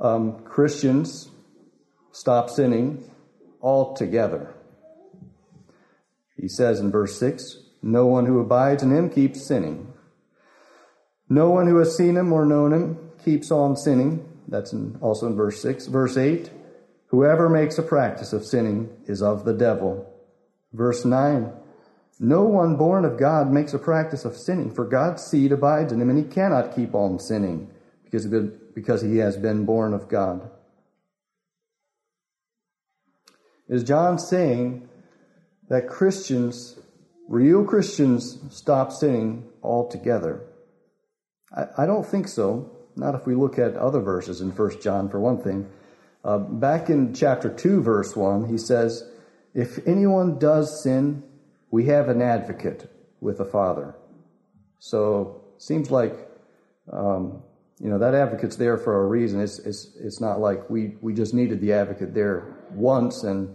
um, 0.00 0.42
Christians 0.42 1.28
stop 2.12 2.48
sinning 2.48 3.10
altogether. 3.60 4.54
He 6.40 6.48
says 6.48 6.80
in 6.80 6.90
verse 6.90 7.18
6 7.18 7.58
No 7.82 8.06
one 8.06 8.24
who 8.24 8.40
abides 8.40 8.82
in 8.82 8.90
him 8.90 9.10
keeps 9.10 9.46
sinning. 9.46 9.92
No 11.28 11.50
one 11.50 11.66
who 11.66 11.76
has 11.76 11.94
seen 11.94 12.16
him 12.16 12.32
or 12.32 12.46
known 12.46 12.72
him 12.72 13.10
keeps 13.22 13.50
on 13.50 13.76
sinning. 13.76 14.26
That's 14.48 14.72
in, 14.72 14.96
also 15.02 15.26
in 15.26 15.36
verse 15.36 15.60
6. 15.60 15.88
Verse 15.88 16.16
8 16.16 16.61
Whoever 17.12 17.50
makes 17.50 17.76
a 17.76 17.82
practice 17.82 18.32
of 18.32 18.46
sinning 18.46 18.88
is 19.06 19.22
of 19.22 19.44
the 19.44 19.52
devil. 19.52 20.10
Verse 20.72 21.04
9 21.04 21.52
No 22.18 22.42
one 22.44 22.76
born 22.76 23.04
of 23.04 23.18
God 23.18 23.52
makes 23.52 23.74
a 23.74 23.78
practice 23.78 24.24
of 24.24 24.34
sinning, 24.34 24.74
for 24.74 24.86
God's 24.86 25.22
seed 25.22 25.52
abides 25.52 25.92
in 25.92 26.00
him, 26.00 26.08
and 26.08 26.18
he 26.18 26.24
cannot 26.24 26.74
keep 26.74 26.94
on 26.94 27.20
sinning 27.20 27.70
because, 28.02 28.26
because 28.74 29.02
he 29.02 29.18
has 29.18 29.36
been 29.36 29.66
born 29.66 29.92
of 29.92 30.08
God. 30.08 30.50
Is 33.68 33.84
John 33.84 34.18
saying 34.18 34.88
that 35.68 35.88
Christians, 35.88 36.78
real 37.28 37.62
Christians, 37.62 38.38
stop 38.48 38.90
sinning 38.90 39.50
altogether? 39.62 40.40
I, 41.54 41.66
I 41.76 41.86
don't 41.86 42.06
think 42.06 42.26
so. 42.26 42.70
Not 42.96 43.14
if 43.14 43.26
we 43.26 43.34
look 43.34 43.58
at 43.58 43.76
other 43.76 44.00
verses 44.00 44.40
in 44.40 44.50
1 44.50 44.80
John, 44.80 45.10
for 45.10 45.20
one 45.20 45.42
thing. 45.42 45.68
Uh, 46.24 46.38
back 46.38 46.88
in 46.88 47.12
chapter 47.14 47.48
2, 47.48 47.82
verse 47.82 48.14
1, 48.14 48.48
he 48.48 48.56
says, 48.56 49.08
If 49.54 49.86
anyone 49.86 50.38
does 50.38 50.82
sin, 50.82 51.22
we 51.70 51.86
have 51.86 52.08
an 52.08 52.22
advocate 52.22 52.90
with 53.20 53.38
the 53.38 53.44
Father. 53.44 53.96
So, 54.78 55.42
seems 55.58 55.90
like, 55.90 56.14
um, 56.92 57.42
you 57.80 57.88
know, 57.88 57.98
that 57.98 58.14
advocate's 58.14 58.56
there 58.56 58.78
for 58.78 59.02
a 59.02 59.06
reason. 59.06 59.40
It's, 59.40 59.58
it's, 59.60 59.96
it's 59.96 60.20
not 60.20 60.40
like 60.40 60.68
we, 60.70 60.96
we 61.00 61.14
just 61.14 61.34
needed 61.34 61.60
the 61.60 61.72
advocate 61.72 62.14
there 62.14 62.56
once 62.70 63.24
and, 63.24 63.54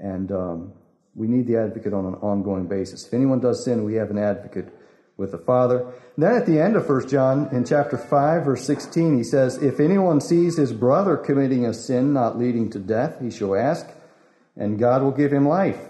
and 0.00 0.32
um, 0.32 0.72
we 1.14 1.26
need 1.26 1.46
the 1.46 1.56
advocate 1.56 1.92
on 1.92 2.06
an 2.06 2.14
ongoing 2.14 2.66
basis. 2.66 3.06
If 3.06 3.14
anyone 3.14 3.40
does 3.40 3.64
sin, 3.64 3.84
we 3.84 3.94
have 3.94 4.10
an 4.10 4.18
advocate 4.18 4.72
with 5.18 5.32
the 5.32 5.38
Father. 5.38 5.92
Then 6.16 6.34
at 6.34 6.46
the 6.46 6.58
end 6.58 6.76
of 6.76 6.88
1 6.88 7.08
John, 7.08 7.48
in 7.52 7.66
chapter 7.66 7.98
5, 7.98 8.44
verse 8.44 8.64
16, 8.64 9.18
he 9.18 9.24
says, 9.24 9.62
If 9.62 9.80
anyone 9.80 10.22
sees 10.22 10.56
his 10.56 10.72
brother 10.72 11.18
committing 11.18 11.66
a 11.66 11.74
sin 11.74 12.14
not 12.14 12.38
leading 12.38 12.70
to 12.70 12.78
death, 12.78 13.20
he 13.20 13.30
shall 13.30 13.54
ask, 13.54 13.86
and 14.56 14.78
God 14.78 15.02
will 15.02 15.10
give 15.10 15.32
him 15.32 15.46
life. 15.46 15.80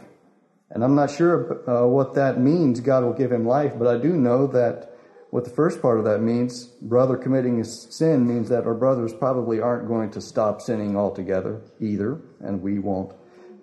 And 0.70 0.82
I'm 0.82 0.94
not 0.94 1.10
sure 1.10 1.62
uh, 1.70 1.86
what 1.86 2.14
that 2.14 2.40
means, 2.40 2.80
God 2.80 3.04
will 3.04 3.12
give 3.12 3.30
him 3.30 3.46
life, 3.46 3.74
but 3.78 3.86
I 3.86 4.00
do 4.00 4.14
know 4.14 4.46
that 4.48 4.94
what 5.30 5.44
the 5.44 5.50
first 5.50 5.82
part 5.82 5.98
of 5.98 6.04
that 6.06 6.20
means, 6.20 6.64
brother 6.64 7.16
committing 7.16 7.60
a 7.60 7.64
sin, 7.64 8.26
means 8.26 8.48
that 8.48 8.64
our 8.64 8.74
brothers 8.74 9.12
probably 9.12 9.60
aren't 9.60 9.86
going 9.86 10.10
to 10.12 10.22
stop 10.22 10.62
sinning 10.62 10.96
altogether 10.96 11.60
either, 11.80 12.18
and 12.40 12.62
we 12.62 12.78
won't 12.78 13.12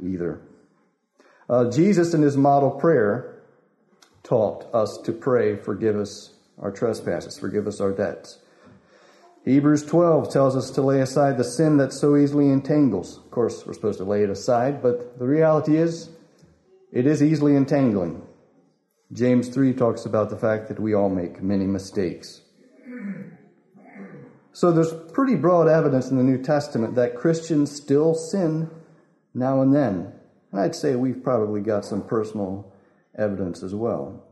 either. 0.03 0.41
Uh, 1.49 1.69
Jesus, 1.71 2.13
in 2.13 2.21
his 2.21 2.37
model 2.37 2.71
prayer, 2.71 3.34
taught 4.25 4.67
us 4.73 4.97
to 5.05 5.13
pray, 5.13 5.55
forgive 5.55 5.95
us 5.95 6.33
our 6.59 6.71
trespasses, 6.71 7.37
forgive 7.37 7.67
us 7.67 7.79
our 7.79 7.91
debts. 7.91 8.39
Hebrews 9.45 9.85
12 9.85 10.33
tells 10.33 10.55
us 10.55 10.71
to 10.71 10.81
lay 10.81 11.01
aside 11.01 11.37
the 11.37 11.43
sin 11.43 11.77
that 11.77 11.93
so 11.93 12.17
easily 12.17 12.49
entangles. 12.49 13.17
Of 13.17 13.29
course, 13.29 13.65
we're 13.65 13.73
supposed 13.73 13.99
to 13.99 14.03
lay 14.03 14.23
it 14.23 14.29
aside, 14.29 14.81
but 14.81 15.19
the 15.19 15.27
reality 15.27 15.77
is 15.77 16.09
it 16.91 17.05
is 17.05 17.21
easily 17.21 17.55
entangling. 17.55 18.23
James 19.13 19.49
3 19.49 19.73
talks 19.73 20.05
about 20.05 20.31
the 20.31 20.37
fact 20.37 20.67
that 20.69 20.79
we 20.79 20.95
all 20.95 21.09
make 21.09 21.43
many 21.43 21.65
mistakes. 21.65 22.41
So 24.51 24.71
there's 24.71 24.93
pretty 25.11 25.35
broad 25.35 25.67
evidence 25.67 26.09
in 26.09 26.17
the 26.17 26.23
New 26.23 26.41
Testament 26.41 26.95
that 26.95 27.15
Christians 27.15 27.75
still 27.75 28.15
sin 28.15 28.71
now 29.35 29.61
and 29.61 29.75
then. 29.75 30.11
And 30.51 30.61
I'd 30.61 30.73
say 30.73 30.95
we've 30.95 31.21
probably 31.21 31.61
got 31.61 31.85
some 31.85 32.01
personal 32.01 32.71
evidence 33.17 33.63
as 33.63 33.73
well. 33.73 34.23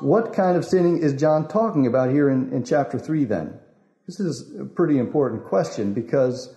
What 0.00 0.32
kind 0.32 0.56
of 0.56 0.64
sinning 0.64 0.98
is 0.98 1.12
John 1.14 1.48
talking 1.48 1.86
about 1.86 2.10
here 2.10 2.30
in, 2.30 2.52
in 2.52 2.64
chapter 2.64 2.98
3 2.98 3.24
then? 3.24 3.58
This 4.06 4.20
is 4.20 4.54
a 4.58 4.64
pretty 4.64 4.98
important 4.98 5.44
question 5.44 5.92
because 5.92 6.54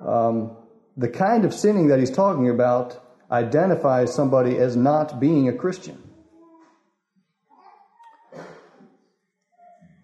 um, 0.00 0.56
the 0.96 1.08
kind 1.08 1.44
of 1.44 1.52
sinning 1.52 1.88
that 1.88 1.98
he's 1.98 2.10
talking 2.10 2.48
about 2.48 3.00
identifies 3.30 4.14
somebody 4.14 4.56
as 4.56 4.76
not 4.76 5.20
being 5.20 5.48
a 5.48 5.52
Christian. 5.52 6.02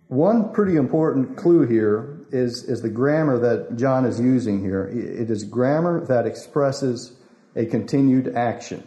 One 0.09 0.53
pretty 0.53 0.77
important 0.77 1.37
clue 1.37 1.67
here 1.67 2.27
is, 2.31 2.65
is 2.65 2.83
the 2.83 2.89
grammar 2.89 3.39
that 3.39 3.77
John 3.77 4.05
is 4.05 4.21
using 4.21 4.61
here. 4.61 4.85
It 4.87 5.31
is 5.31 5.45
grammar 5.45 6.05
that 6.07 6.27
expresses 6.27 7.17
a 7.57 7.65
continued 7.65 8.35
action 8.35 8.83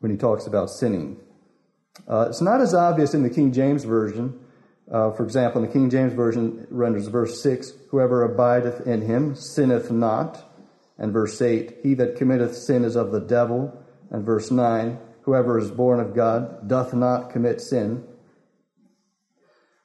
when 0.00 0.10
he 0.10 0.16
talks 0.16 0.46
about 0.46 0.70
sinning. 0.70 1.18
Uh, 2.06 2.26
it's 2.28 2.40
not 2.40 2.60
as 2.60 2.74
obvious 2.74 3.14
in 3.14 3.22
the 3.22 3.30
King 3.30 3.52
James 3.52 3.84
Version. 3.84 4.38
Uh, 4.90 5.10
for 5.10 5.24
example, 5.24 5.62
in 5.62 5.66
the 5.66 5.72
King 5.72 5.90
James 5.90 6.12
Version 6.12 6.66
renders 6.70 7.08
verse 7.08 7.42
6 7.42 7.72
Whoever 7.90 8.22
abideth 8.22 8.86
in 8.86 9.02
him 9.02 9.34
sinneth 9.34 9.90
not. 9.90 10.44
And 10.96 11.12
verse 11.12 11.40
8 11.40 11.78
He 11.82 11.94
that 11.94 12.16
committeth 12.16 12.56
sin 12.56 12.84
is 12.84 12.96
of 12.96 13.12
the 13.12 13.20
devil. 13.20 13.76
And 14.10 14.24
verse 14.24 14.50
9 14.50 14.98
Whoever 15.22 15.58
is 15.58 15.70
born 15.70 16.00
of 16.00 16.14
God 16.14 16.68
doth 16.68 16.94
not 16.94 17.30
commit 17.30 17.60
sin. 17.60 18.04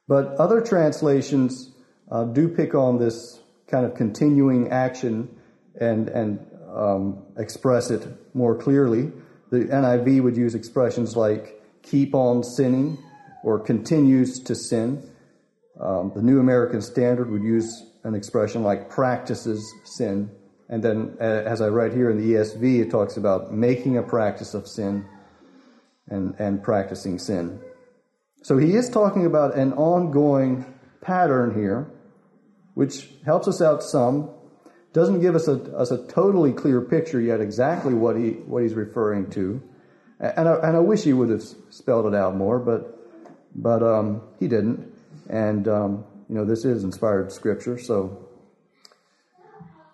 But 0.08 0.36
other 0.36 0.62
translations 0.62 1.72
uh, 2.10 2.26
do 2.26 2.48
pick 2.48 2.76
on 2.76 2.98
this 2.98 3.42
kind 3.68 3.86
of 3.86 3.96
continuing 3.96 4.70
action 4.70 5.36
and, 5.80 6.08
and 6.10 6.46
um, 6.74 7.24
express 7.38 7.90
it 7.90 8.08
more 8.34 8.56
clearly. 8.56 9.12
The 9.54 9.66
NIV 9.66 10.24
would 10.24 10.36
use 10.36 10.56
expressions 10.56 11.16
like 11.16 11.62
keep 11.84 12.16
on 12.16 12.44
sinning 12.44 12.98
or 13.44 13.60
continues 13.60 14.40
to 14.40 14.56
sin. 14.56 15.08
Um, 15.80 16.12
the 16.16 16.24
New 16.24 16.40
American 16.40 16.82
Standard 16.82 17.30
would 17.30 17.44
use 17.44 17.86
an 18.04 18.16
expression 18.16 18.64
like 18.64 18.90
practices 18.90 19.72
sin. 19.84 20.32
And 20.70 20.84
then, 20.84 21.18
uh, 21.22 21.24
as 21.46 21.62
I 21.62 21.68
write 21.68 21.94
here 21.94 22.10
in 22.10 22.18
the 22.18 22.34
ESV, 22.34 22.80
it 22.80 22.90
talks 22.90 23.16
about 23.16 23.54
making 23.54 23.96
a 23.96 24.02
practice 24.02 24.56
of 24.56 24.68
sin 24.68 25.06
and, 26.08 26.34
and 26.40 26.64
practicing 26.64 27.20
sin. 27.20 27.60
So 28.42 28.58
he 28.58 28.74
is 28.74 28.90
talking 28.90 29.28
about 29.28 29.56
an 29.56 29.74
ongoing 29.74 30.66
pattern 31.00 31.54
here, 31.54 31.92
which 32.74 33.08
helps 33.24 33.48
us 33.48 33.62
out 33.62 33.84
some. 33.84 34.32
Doesn't 34.94 35.22
give 35.22 35.36
us 35.36 35.48
a, 35.48 35.56
us 35.76 35.92
a 35.92 36.06
totally 36.08 36.54
clear 36.54 36.80
picture 36.82 37.20
yet 37.20 37.42
exactly 37.42 37.94
what 37.94 38.16
he 38.16 38.32
what 38.32 38.64
he's 38.64 38.76
referring 38.76 39.30
to, 39.32 39.62
and 40.20 40.48
I, 40.48 40.54
and 40.56 40.78
I 40.78 40.80
wish 40.80 41.04
he 41.04 41.14
would 41.14 41.30
have 41.30 41.44
spelled 41.70 42.06
it 42.06 42.16
out 42.16 42.36
more, 42.36 42.60
but 42.60 42.98
but 43.56 43.82
um, 43.84 44.22
he 44.40 44.48
didn't. 44.48 44.92
And 45.30 45.68
um, 45.68 46.06
you 46.30 46.36
know 46.36 46.46
this 46.46 46.64
is 46.64 46.84
inspired 46.84 47.32
scripture, 47.32 47.80
so 47.80 48.28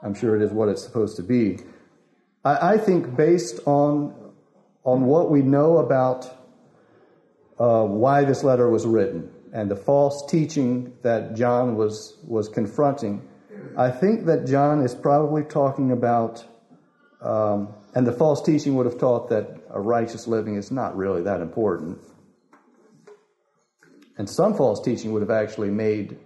I'm 0.04 0.14
sure 0.14 0.36
it 0.36 0.42
is 0.42 0.52
what 0.52 0.70
it's 0.70 0.84
supposed 0.84 1.16
to 1.18 1.24
be. 1.24 1.60
I, 2.44 2.74
I 2.74 2.78
think 2.78 3.16
based 3.16 3.62
on 3.66 4.14
on 4.84 5.06
what 5.06 5.32
we 5.32 5.42
know 5.42 5.78
about 5.78 6.26
uh, 7.60 7.84
why 7.84 8.24
this 8.24 8.44
letter 8.44 8.70
was 8.70 8.86
written 8.86 9.30
and 9.54 9.70
the 9.70 9.76
false 9.76 10.26
teaching 10.26 10.94
that 11.02 11.36
John 11.36 11.76
was, 11.76 12.18
was 12.28 12.48
confronting, 12.50 13.28
I 13.78 13.92
think 13.92 14.26
that 14.26 14.46
John 14.46 14.82
is 14.82 14.94
probably 14.94 15.44
talking 15.44 15.92
about, 15.92 16.46
um, 17.22 17.74
and 17.94 18.06
the 18.06 18.12
false 18.12 18.42
teaching 18.42 18.76
would 18.76 18.86
have 18.86 18.98
taught 18.98 19.30
that 19.30 19.62
a 19.70 19.80
righteous 19.80 20.28
living 20.28 20.56
is 20.56 20.72
not 20.72 20.96
really 20.96 21.24
that 21.24 21.42
important. 21.42 22.00
And 24.18 24.30
some 24.30 24.54
false 24.54 24.82
teaching 24.82 25.14
would 25.14 25.22
have 25.22 25.32
actually 25.32 25.70
made, 25.70 26.18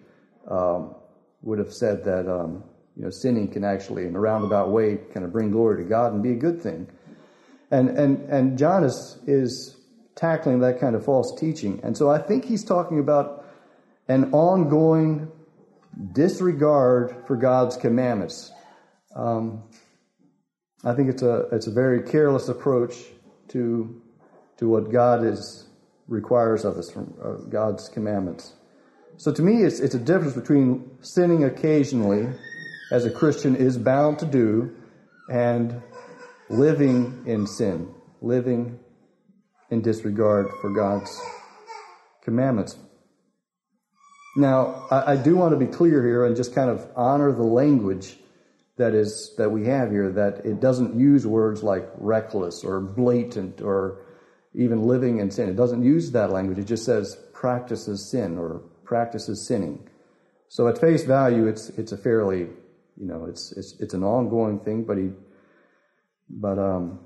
um, 0.48 0.96
would 1.42 1.60
have 1.60 1.72
said 1.74 2.04
that 2.06 2.28
um, 2.28 2.64
you 2.96 3.04
know 3.04 3.10
sinning 3.10 3.48
can 3.48 3.64
actually, 3.64 4.06
in 4.06 4.16
a 4.16 4.20
roundabout 4.20 4.72
way, 4.72 4.98
kind 5.14 5.26
of 5.26 5.32
bring 5.32 5.52
glory 5.52 5.84
to 5.84 5.88
God 5.88 6.14
and 6.14 6.24
be 6.24 6.32
a 6.32 6.36
good 6.36 6.62
thing. 6.62 6.88
And 7.70 7.90
and 7.90 8.30
and 8.30 8.58
John 8.58 8.84
is 8.84 9.20
is 9.28 9.78
tackling 10.16 10.60
that 10.60 10.80
kind 10.80 10.96
of 10.96 11.06
false 11.06 11.40
teaching. 11.40 11.80
And 11.84 11.98
so 11.98 12.10
I 12.10 12.20
think 12.20 12.46
he's 12.46 12.64
talking 12.64 13.00
about 13.00 13.46
an 14.08 14.32
ongoing 14.34 15.32
disregard 16.14 17.24
for 17.28 17.36
God's 17.36 17.78
commandments. 17.78 18.52
Um, 19.16 19.64
I 20.84 20.94
think 20.94 21.10
it's 21.10 21.22
a 21.22 21.48
it's 21.52 21.68
a 21.68 21.72
very 21.72 22.02
careless 22.04 22.50
approach 22.50 22.96
to 23.50 24.02
to 24.58 24.68
what 24.68 24.92
God 24.92 25.24
is 25.24 25.68
requires 26.08 26.66
of 26.66 26.78
us 26.78 26.92
from 26.92 27.14
uh, 27.24 27.34
God's 27.50 27.90
commandments. 27.90 28.54
So 29.18 29.32
to 29.32 29.42
me, 29.42 29.64
it's 29.64 29.80
it's 29.80 29.96
a 29.96 30.00
difference 30.00 30.34
between 30.34 30.98
sinning 31.02 31.44
occasionally, 31.44 32.28
as 32.92 33.06
a 33.06 33.12
Christian 33.12 33.56
is 33.56 33.78
bound 33.78 34.20
to 34.20 34.26
do, 34.26 34.76
and 35.30 35.82
living 36.50 37.24
in 37.26 37.48
sin, 37.48 37.94
living 38.22 38.80
in 39.70 39.82
disregard 39.82 40.50
for 40.62 40.70
God's 40.72 41.22
commandments. 42.22 42.78
Now, 44.36 44.88
I, 44.90 45.14
I, 45.14 45.16
do 45.16 45.36
want 45.36 45.52
to 45.52 45.64
be 45.64 45.72
clear 45.72 46.04
here 46.04 46.26
and 46.26 46.36
just 46.36 46.56
kind 46.56 46.70
of 46.70 46.88
honor 46.96 47.32
the 47.32 47.44
language 47.44 48.18
that 48.78 48.96
is 48.96 49.34
that 49.38 49.52
we 49.52 49.66
have 49.66 49.92
here. 49.92 50.12
That 50.12 50.46
it 50.46 50.60
doesn't 50.60 51.00
use 51.00 51.28
words 51.28 51.62
like 51.62 51.88
reckless 51.98 52.64
or 52.64 52.80
blatant 52.80 53.62
or 53.62 54.02
even 54.56 54.88
living 54.88 55.20
in 55.20 55.30
sin. 55.30 55.50
It 55.50 55.56
doesn't 55.56 55.84
use 55.84 56.12
that 56.12 56.32
language. 56.32 56.58
It 56.58 56.66
just 56.66 56.86
says 56.86 57.16
practices 57.34 58.10
sin 58.10 58.38
or 58.38 58.64
practices 58.84 59.48
sinning. 59.48 59.88
So 60.48 60.68
at 60.68 60.80
face 60.80 61.04
value, 61.04 61.48
it's 61.48 61.70
it's 61.70 61.92
a 61.92 61.98
fairly 61.98 62.48
you 62.98 63.08
know 63.08 63.26
it's 63.26 63.52
it's 63.52 63.80
it's 63.80 63.94
an 63.94 64.04
ongoing 64.04 64.60
thing. 64.60 64.84
But 64.84 64.98
he 64.98 65.12
but 66.30 66.58
um 66.58 67.00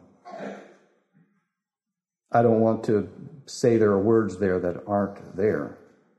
I 2.31 2.41
don't 2.41 2.59
want 2.61 2.85
to 2.85 3.09
say 3.45 3.77
there 3.77 3.91
are 3.91 4.01
words 4.01 4.37
there 4.37 4.59
that 4.59 4.83
aren't 4.87 5.35
there. 5.35 5.77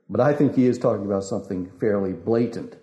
But 0.09 0.21
I 0.21 0.33
think 0.33 0.55
he 0.55 0.65
is 0.65 0.79
talking 0.79 1.05
about 1.05 1.23
something 1.23 1.71
fairly 1.79 2.13
blatant. 2.13 2.75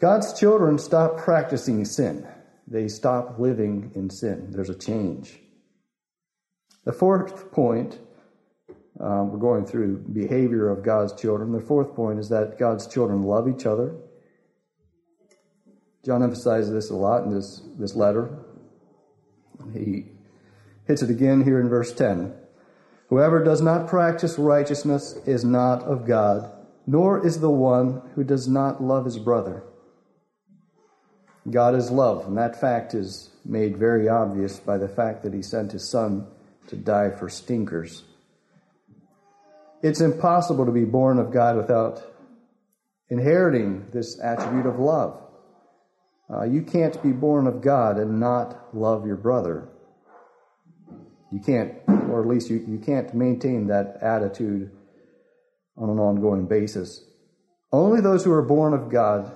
God's 0.00 0.38
children 0.38 0.78
stop 0.78 1.18
practicing 1.18 1.84
sin. 1.84 2.26
They 2.66 2.88
stop 2.88 3.38
living 3.38 3.92
in 3.94 4.08
sin. 4.08 4.50
There's 4.50 4.70
a 4.70 4.78
change. 4.78 5.38
The 6.84 6.92
fourth 6.92 7.50
point, 7.52 7.98
um, 9.00 9.30
we're 9.30 9.38
going 9.38 9.66
through 9.66 10.04
behavior 10.12 10.68
of 10.70 10.84
God's 10.84 11.20
children. 11.20 11.52
The 11.52 11.60
fourth 11.60 11.94
point 11.94 12.18
is 12.18 12.28
that 12.28 12.58
God's 12.58 12.86
children 12.86 13.22
love 13.22 13.48
each 13.48 13.66
other. 13.66 13.96
John 16.04 16.22
emphasizes 16.22 16.72
this 16.72 16.90
a 16.90 16.96
lot 16.96 17.24
in 17.24 17.34
this, 17.34 17.62
this 17.78 17.94
letter. 17.94 18.44
He 19.72 20.06
hits 20.86 21.02
it 21.02 21.10
again 21.10 21.44
here 21.44 21.60
in 21.60 21.68
verse 21.68 21.92
10. 21.92 22.34
Whoever 23.12 23.44
does 23.44 23.60
not 23.60 23.88
practice 23.88 24.38
righteousness 24.38 25.18
is 25.26 25.44
not 25.44 25.82
of 25.82 26.06
God, 26.06 26.50
nor 26.86 27.22
is 27.26 27.40
the 27.40 27.50
one 27.50 28.00
who 28.14 28.24
does 28.24 28.48
not 28.48 28.82
love 28.82 29.04
his 29.04 29.18
brother. 29.18 29.64
God 31.50 31.74
is 31.74 31.90
love, 31.90 32.26
and 32.26 32.38
that 32.38 32.58
fact 32.58 32.94
is 32.94 33.28
made 33.44 33.76
very 33.76 34.08
obvious 34.08 34.58
by 34.58 34.78
the 34.78 34.88
fact 34.88 35.22
that 35.24 35.34
he 35.34 35.42
sent 35.42 35.72
his 35.72 35.86
son 35.86 36.26
to 36.68 36.74
die 36.74 37.10
for 37.10 37.28
stinkers. 37.28 38.02
It's 39.82 40.00
impossible 40.00 40.64
to 40.64 40.72
be 40.72 40.86
born 40.86 41.18
of 41.18 41.30
God 41.30 41.58
without 41.58 42.02
inheriting 43.10 43.88
this 43.92 44.18
attribute 44.20 44.64
of 44.64 44.78
love. 44.78 45.20
Uh, 46.32 46.44
you 46.44 46.62
can't 46.62 47.02
be 47.02 47.12
born 47.12 47.46
of 47.46 47.60
God 47.60 47.98
and 47.98 48.18
not 48.18 48.74
love 48.74 49.06
your 49.06 49.16
brother. 49.16 49.68
You 51.32 51.40
can't, 51.40 51.74
or 51.88 52.20
at 52.20 52.28
least 52.28 52.50
you, 52.50 52.62
you 52.68 52.78
can't 52.78 53.12
maintain 53.14 53.68
that 53.68 53.96
attitude 54.02 54.70
on 55.76 55.88
an 55.88 55.98
ongoing 55.98 56.46
basis. 56.46 57.02
Only 57.72 58.02
those 58.02 58.22
who 58.22 58.32
are 58.32 58.42
born 58.42 58.74
of 58.74 58.90
God, 58.90 59.34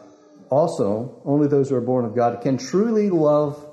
also, 0.51 1.23
only 1.25 1.49
those 1.49 1.71
who 1.71 1.77
are 1.77 1.81
born 1.81 2.05
of 2.05 2.15
God 2.15 2.43
can 2.43 2.59
truly 2.59 3.09
love, 3.09 3.67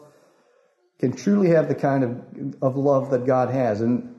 can 0.99 1.11
truly 1.11 1.49
have 1.49 1.67
the 1.67 1.75
kind 1.75 2.03
of, 2.03 2.55
of 2.61 2.77
love 2.77 3.11
that 3.11 3.25
God 3.25 3.49
has. 3.49 3.81
And 3.81 4.15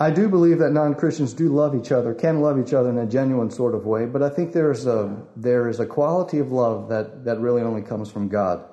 I 0.00 0.10
do 0.10 0.28
believe 0.28 0.58
that 0.58 0.72
non-Christians 0.72 1.34
do 1.34 1.48
love 1.48 1.76
each 1.76 1.92
other, 1.92 2.14
can 2.14 2.40
love 2.40 2.58
each 2.58 2.74
other 2.74 2.90
in 2.90 2.98
a 2.98 3.06
genuine 3.06 3.50
sort 3.50 3.76
of 3.76 3.86
way, 3.86 4.06
but 4.06 4.24
I 4.24 4.28
think 4.28 4.52
there's 4.52 4.86
a, 4.86 5.24
there 5.36 5.68
is 5.68 5.78
a 5.78 5.86
quality 5.86 6.40
of 6.40 6.50
love 6.50 6.88
that, 6.88 7.24
that 7.24 7.38
really 7.38 7.62
only 7.62 7.82
comes 7.82 8.10
from 8.10 8.28
God. 8.28 8.64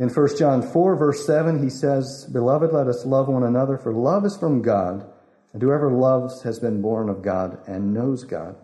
In 0.00 0.08
1 0.08 0.38
John 0.38 0.62
4, 0.62 0.96
verse 0.96 1.26
7, 1.26 1.62
he 1.62 1.68
says, 1.68 2.26
Beloved, 2.32 2.72
let 2.72 2.86
us 2.86 3.04
love 3.04 3.28
one 3.28 3.42
another, 3.42 3.76
for 3.76 3.92
love 3.92 4.24
is 4.24 4.34
from 4.34 4.62
God, 4.62 5.06
and 5.52 5.60
whoever 5.60 5.92
loves 5.92 6.42
has 6.42 6.58
been 6.58 6.80
born 6.80 7.10
of 7.10 7.20
God 7.20 7.58
and 7.68 7.92
knows 7.92 8.24
God. 8.24 8.56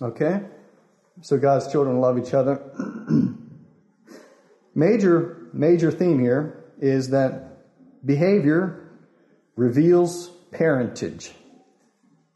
Okay? 0.00 0.40
So 1.20 1.36
God's 1.36 1.70
children 1.70 2.00
love 2.00 2.18
each 2.18 2.32
other. 2.32 2.62
major, 4.74 5.50
major 5.52 5.90
theme 5.90 6.18
here 6.18 6.64
is 6.78 7.10
that 7.10 8.06
behavior 8.06 8.88
reveals 9.54 10.30
parentage. 10.50 11.30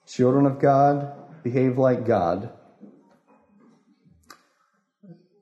Children 0.07 0.45
of 0.45 0.61
God 0.61 1.43
behave 1.43 1.79
like 1.79 2.05
God. 2.05 2.53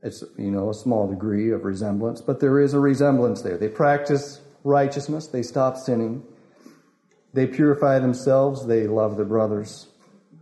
It's, 0.03 0.25
you 0.37 0.51
know, 0.51 0.71
a 0.71 0.75
small 0.75 1.07
degree 1.07 1.51
of 1.53 1.65
resemblance, 1.65 2.21
but 2.21 2.41
there 2.41 2.61
is 2.61 2.75
a 2.75 2.81
resemblance 2.81 3.43
there. 3.43 3.57
They 3.57 3.69
practice 3.69 4.41
righteousness, 4.65 5.29
they 5.29 5.43
stop 5.43 5.77
sinning, 5.77 6.25
they 7.33 7.47
purify 7.47 7.99
themselves, 8.01 8.67
they 8.67 8.87
love 8.87 9.17
their 9.17 9.25
brothers, 9.27 9.89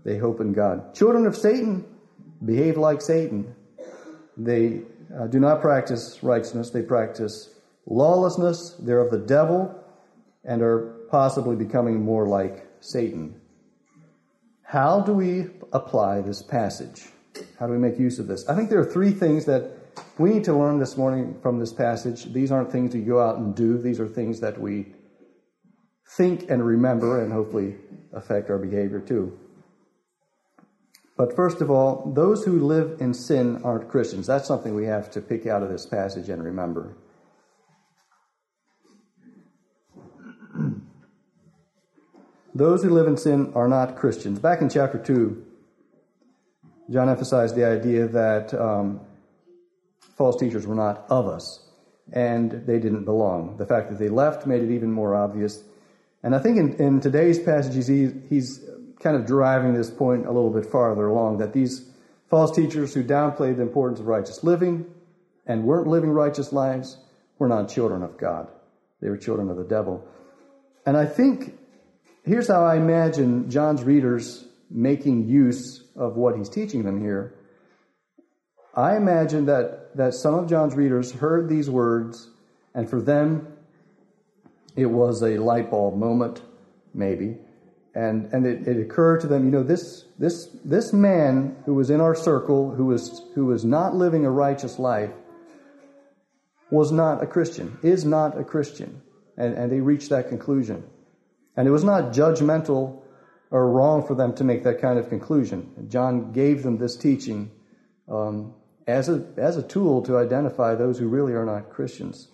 they 0.04 0.16
hope 0.16 0.40
in 0.40 0.52
God. 0.52 0.94
Children 0.94 1.26
of 1.26 1.36
Satan 1.36 1.84
behave 2.44 2.78
like 2.78 3.02
Satan. 3.02 3.54
They 4.36 4.82
uh, 5.14 5.26
do 5.26 5.38
not 5.38 5.60
practice 5.60 6.22
righteousness, 6.22 6.70
they 6.70 6.82
practice 6.82 7.50
lawlessness, 7.86 8.76
they're 8.78 9.00
of 9.00 9.10
the 9.10 9.18
devil, 9.18 9.74
and 10.44 10.62
are 10.62 10.96
possibly 11.10 11.56
becoming 11.56 12.00
more 12.00 12.26
like 12.26 12.66
Satan. 12.80 13.38
How 14.62 15.00
do 15.00 15.12
we 15.12 15.48
apply 15.72 16.22
this 16.22 16.42
passage? 16.42 17.08
How 17.60 17.66
do 17.66 17.72
we 17.72 17.78
make 17.78 17.98
use 17.98 18.18
of 18.18 18.26
this? 18.26 18.48
I 18.48 18.56
think 18.56 18.70
there 18.70 18.80
are 18.80 18.90
three 18.90 19.12
things 19.12 19.44
that 19.44 19.70
we 20.16 20.30
need 20.30 20.44
to 20.44 20.54
learn 20.54 20.78
this 20.78 20.96
morning 20.96 21.38
from 21.42 21.58
this 21.58 21.74
passage. 21.74 22.32
These 22.32 22.50
aren't 22.50 22.72
things 22.72 22.94
we 22.94 23.02
go 23.02 23.20
out 23.20 23.36
and 23.36 23.54
do, 23.54 23.76
these 23.76 24.00
are 24.00 24.08
things 24.08 24.40
that 24.40 24.58
we 24.58 24.86
think 26.16 26.50
and 26.50 26.64
remember 26.64 27.22
and 27.22 27.30
hopefully 27.30 27.76
affect 28.14 28.48
our 28.48 28.56
behavior 28.56 28.98
too. 28.98 29.38
But 31.18 31.36
first 31.36 31.60
of 31.60 31.70
all, 31.70 32.10
those 32.14 32.44
who 32.44 32.60
live 32.60 32.98
in 32.98 33.12
sin 33.12 33.60
aren't 33.62 33.90
Christians. 33.90 34.26
That's 34.26 34.48
something 34.48 34.74
we 34.74 34.86
have 34.86 35.10
to 35.10 35.20
pick 35.20 35.46
out 35.46 35.62
of 35.62 35.68
this 35.68 35.84
passage 35.84 36.30
and 36.30 36.42
remember. 36.42 36.96
those 42.54 42.82
who 42.82 42.88
live 42.88 43.06
in 43.06 43.18
sin 43.18 43.52
are 43.54 43.68
not 43.68 43.96
Christians. 43.96 44.38
Back 44.38 44.62
in 44.62 44.70
chapter 44.70 44.96
2, 44.96 45.44
John 46.90 47.08
emphasized 47.08 47.54
the 47.54 47.64
idea 47.64 48.08
that 48.08 48.52
um, 48.54 49.00
false 50.16 50.36
teachers 50.36 50.66
were 50.66 50.74
not 50.74 51.06
of 51.08 51.28
us 51.28 51.66
and 52.12 52.50
they 52.66 52.78
didn't 52.78 53.04
belong. 53.04 53.56
The 53.56 53.66
fact 53.66 53.90
that 53.90 53.98
they 53.98 54.08
left 54.08 54.46
made 54.46 54.62
it 54.62 54.74
even 54.74 54.90
more 54.90 55.14
obvious. 55.14 55.62
And 56.22 56.34
I 56.34 56.40
think 56.40 56.58
in, 56.58 56.74
in 56.74 57.00
today's 57.00 57.38
passages, 57.38 57.86
he, 57.86 58.10
he's 58.28 58.64
kind 59.00 59.16
of 59.16 59.26
driving 59.26 59.72
this 59.72 59.90
point 59.90 60.26
a 60.26 60.32
little 60.32 60.50
bit 60.50 60.66
farther 60.66 61.06
along 61.06 61.38
that 61.38 61.52
these 61.52 61.88
false 62.28 62.54
teachers 62.54 62.92
who 62.92 63.04
downplayed 63.04 63.56
the 63.56 63.62
importance 63.62 64.00
of 64.00 64.06
righteous 64.06 64.42
living 64.42 64.84
and 65.46 65.64
weren't 65.64 65.86
living 65.86 66.10
righteous 66.10 66.52
lives 66.52 66.96
were 67.38 67.48
not 67.48 67.68
children 67.68 68.02
of 68.02 68.18
God. 68.18 68.48
They 69.00 69.08
were 69.08 69.16
children 69.16 69.48
of 69.48 69.56
the 69.56 69.64
devil. 69.64 70.06
And 70.84 70.96
I 70.96 71.06
think 71.06 71.56
here's 72.24 72.48
how 72.48 72.64
I 72.64 72.76
imagine 72.76 73.48
John's 73.48 73.82
readers 73.84 74.44
making 74.70 75.28
use 75.28 75.82
of 76.00 76.16
what 76.16 76.36
he's 76.36 76.48
teaching 76.48 76.82
them 76.82 77.00
here. 77.00 77.34
I 78.74 78.96
imagine 78.96 79.46
that, 79.46 79.96
that 79.96 80.14
some 80.14 80.34
of 80.34 80.48
John's 80.48 80.74
readers 80.74 81.12
heard 81.12 81.48
these 81.48 81.68
words, 81.68 82.30
and 82.74 82.88
for 82.88 83.00
them, 83.00 83.46
it 84.76 84.86
was 84.86 85.22
a 85.22 85.36
light 85.38 85.70
bulb 85.70 85.96
moment, 85.96 86.42
maybe. 86.94 87.36
And, 87.94 88.32
and 88.32 88.46
it, 88.46 88.66
it 88.66 88.80
occurred 88.80 89.20
to 89.22 89.26
them, 89.26 89.44
you 89.44 89.50
know, 89.50 89.64
this, 89.64 90.04
this, 90.18 90.48
this 90.64 90.92
man 90.92 91.56
who 91.66 91.74
was 91.74 91.90
in 91.90 92.00
our 92.00 92.14
circle, 92.14 92.70
who 92.70 92.86
was, 92.86 93.22
who 93.34 93.46
was 93.46 93.64
not 93.64 93.94
living 93.94 94.24
a 94.24 94.30
righteous 94.30 94.78
life, 94.78 95.10
was 96.70 96.92
not 96.92 97.22
a 97.22 97.26
Christian, 97.26 97.76
is 97.82 98.04
not 98.04 98.38
a 98.38 98.44
Christian. 98.44 99.02
And, 99.36 99.54
and 99.54 99.72
they 99.72 99.80
reached 99.80 100.10
that 100.10 100.28
conclusion. 100.28 100.84
And 101.56 101.66
it 101.66 101.72
was 101.72 101.82
not 101.82 102.12
judgmental 102.12 103.02
or 103.50 103.70
wrong 103.70 104.06
for 104.06 104.14
them 104.14 104.34
to 104.34 104.44
make 104.44 104.62
that 104.64 104.80
kind 104.80 104.98
of 104.98 105.08
conclusion. 105.08 105.86
John 105.88 106.32
gave 106.32 106.62
them 106.62 106.78
this 106.78 106.96
teaching 106.96 107.50
um, 108.08 108.54
as, 108.86 109.08
a, 109.08 109.26
as 109.36 109.56
a 109.56 109.62
tool 109.62 110.02
to 110.02 110.18
identify 110.18 110.74
those 110.74 110.98
who 110.98 111.08
really 111.08 111.32
are 111.32 111.44
not 111.44 111.70
Christians. 111.70 112.28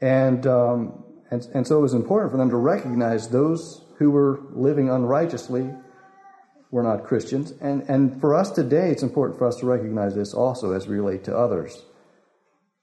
And, 0.00 0.46
um, 0.46 1.04
and, 1.30 1.46
and 1.54 1.66
so 1.66 1.78
it 1.78 1.82
was 1.82 1.94
important 1.94 2.30
for 2.30 2.38
them 2.38 2.50
to 2.50 2.56
recognize 2.56 3.28
those 3.28 3.84
who 3.98 4.10
were 4.10 4.40
living 4.52 4.88
unrighteously 4.88 5.70
were 6.70 6.82
not 6.82 7.04
Christians. 7.04 7.52
And, 7.60 7.82
and 7.82 8.20
for 8.20 8.34
us 8.34 8.50
today, 8.50 8.90
it's 8.90 9.02
important 9.02 9.38
for 9.38 9.46
us 9.46 9.56
to 9.56 9.66
recognize 9.66 10.14
this 10.14 10.32
also 10.32 10.72
as 10.72 10.86
we 10.86 10.96
relate 10.96 11.24
to 11.24 11.36
others. 11.36 11.84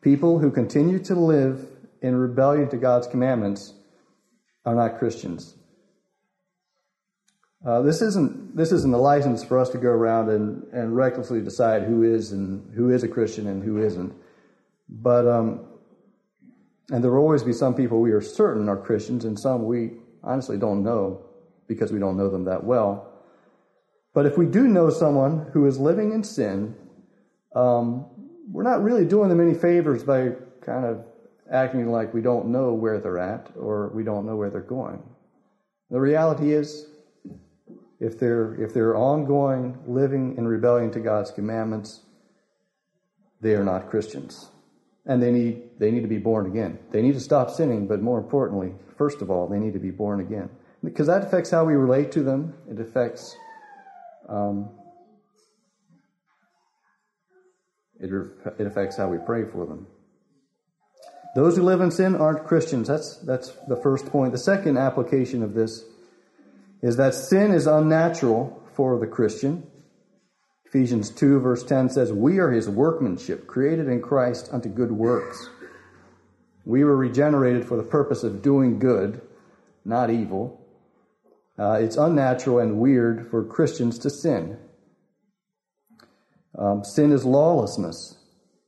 People 0.01 0.39
who 0.39 0.51
continue 0.51 0.99
to 0.99 1.15
live 1.15 1.65
in 2.01 2.15
rebellion 2.15 2.69
to 2.69 2.77
God's 2.77 3.07
commandments 3.07 3.73
are 4.65 4.75
not 4.75 4.99
Christians. 4.99 5.56
Uh, 7.67 7.81
this 7.81 8.01
isn't 8.01 8.55
this 8.55 8.71
isn't 8.71 8.93
a 8.93 8.97
license 8.97 9.43
for 9.43 9.59
us 9.59 9.67
to 9.67 9.77
go 9.77 9.89
around 9.89 10.29
and, 10.29 10.63
and 10.71 10.95
recklessly 10.95 11.41
decide 11.41 11.83
who 11.83 12.01
is 12.01 12.31
and 12.31 12.73
who 12.73 12.89
is 12.89 13.03
a 13.03 13.09
Christian 13.09 13.45
and 13.45 13.61
who 13.61 13.77
isn't. 13.77 14.13
But 14.87 15.27
um, 15.27 15.65
and 16.89 17.03
there 17.03 17.11
will 17.11 17.19
always 17.19 17.43
be 17.43 17.51
some 17.51 17.75
people 17.75 17.99
we 17.99 18.11
are 18.11 18.21
certain 18.21 18.69
are 18.69 18.77
Christians, 18.77 19.25
and 19.25 19.37
some 19.37 19.65
we 19.65 19.91
honestly 20.23 20.57
don't 20.57 20.81
know 20.81 21.25
because 21.67 21.91
we 21.91 21.99
don't 21.99 22.15
know 22.15 22.29
them 22.29 22.45
that 22.45 22.63
well. 22.63 23.11
But 24.13 24.25
if 24.25 24.37
we 24.37 24.45
do 24.45 24.69
know 24.69 24.89
someone 24.89 25.47
who 25.51 25.65
is 25.65 25.77
living 25.77 26.13
in 26.13 26.23
sin, 26.23 26.73
um, 27.53 28.05
we're 28.49 28.63
not 28.63 28.81
really 28.81 29.03
doing 29.03 29.27
them 29.27 29.41
any 29.41 29.53
favors 29.53 30.05
by 30.05 30.29
kind 30.61 30.85
of 30.85 31.03
acting 31.51 31.91
like 31.91 32.13
we 32.13 32.21
don't 32.21 32.47
know 32.47 32.71
where 32.71 33.01
they're 33.01 33.19
at 33.19 33.51
or 33.57 33.89
we 33.93 34.03
don't 34.03 34.25
know 34.25 34.37
where 34.37 34.49
they're 34.49 34.61
going. 34.61 35.03
The 35.91 35.99
reality 35.99 36.53
is, 36.53 36.87
if 37.99 38.19
they're, 38.19 38.53
if 38.61 38.73
they're 38.73 38.95
ongoing 38.95 39.77
living 39.87 40.35
in 40.37 40.47
rebellion 40.47 40.91
to 40.91 40.99
God's 40.99 41.31
commandments, 41.31 42.01
they 43.41 43.53
are 43.53 43.63
not 43.63 43.89
Christians. 43.89 44.49
And 45.05 45.21
they 45.21 45.31
need, 45.31 45.79
they 45.79 45.89
need 45.89 46.01
to 46.01 46.07
be 46.07 46.17
born 46.17 46.47
again. 46.47 46.79
They 46.91 47.01
need 47.01 47.13
to 47.13 47.19
stop 47.19 47.49
sinning, 47.49 47.87
but 47.87 48.01
more 48.01 48.17
importantly, 48.17 48.73
first 48.97 49.21
of 49.21 49.31
all, 49.31 49.47
they 49.47 49.59
need 49.59 49.73
to 49.73 49.79
be 49.79 49.91
born 49.91 50.19
again. 50.19 50.49
Because 50.83 51.07
that 51.07 51.23
affects 51.23 51.49
how 51.49 51.65
we 51.65 51.73
relate 51.73 52.11
to 52.11 52.23
them. 52.23 52.53
It 52.69 52.79
affects 52.79 53.35
um, 54.27 54.69
it, 57.99 58.11
it 58.59 58.67
affects 58.67 58.97
how 58.97 59.07
we 59.07 59.17
pray 59.17 59.43
for 59.45 59.65
them. 59.65 59.87
Those 61.35 61.55
who 61.55 61.63
live 61.63 61.81
in 61.81 61.91
sin 61.91 62.15
aren't 62.15 62.45
Christians. 62.45 62.87
That's, 62.87 63.17
that's 63.17 63.51
the 63.67 63.75
first 63.75 64.07
point. 64.07 64.31
The 64.31 64.39
second 64.39 64.77
application 64.77 65.43
of 65.43 65.53
this 65.53 65.83
is 66.81 66.97
that 66.97 67.13
sin 67.13 67.51
is 67.51 67.67
unnatural 67.67 68.61
for 68.75 68.99
the 68.99 69.07
Christian. 69.07 69.65
Ephesians 70.65 71.09
2, 71.09 71.39
verse 71.39 71.63
10 71.63 71.89
says, 71.89 72.11
We 72.11 72.39
are 72.39 72.51
his 72.51 72.69
workmanship, 72.69 73.47
created 73.47 73.87
in 73.87 74.01
Christ 74.01 74.49
unto 74.51 74.69
good 74.69 74.91
works. 74.91 75.49
We 76.65 76.83
were 76.83 76.95
regenerated 76.95 77.65
for 77.65 77.77
the 77.77 77.83
purpose 77.83 78.23
of 78.23 78.41
doing 78.41 78.77
good, 78.77 79.21
not 79.85 80.09
evil. 80.09 80.61
Uh, 81.57 81.79
it's 81.81 81.95
unnatural 81.95 82.59
and 82.59 82.79
weird 82.79 83.31
for 83.31 83.43
Christians 83.43 83.97
to 83.99 84.09
sin. 84.09 84.57
Um, 86.57 86.83
sin 86.83 87.11
is 87.11 87.23
lawlessness. 87.23 88.17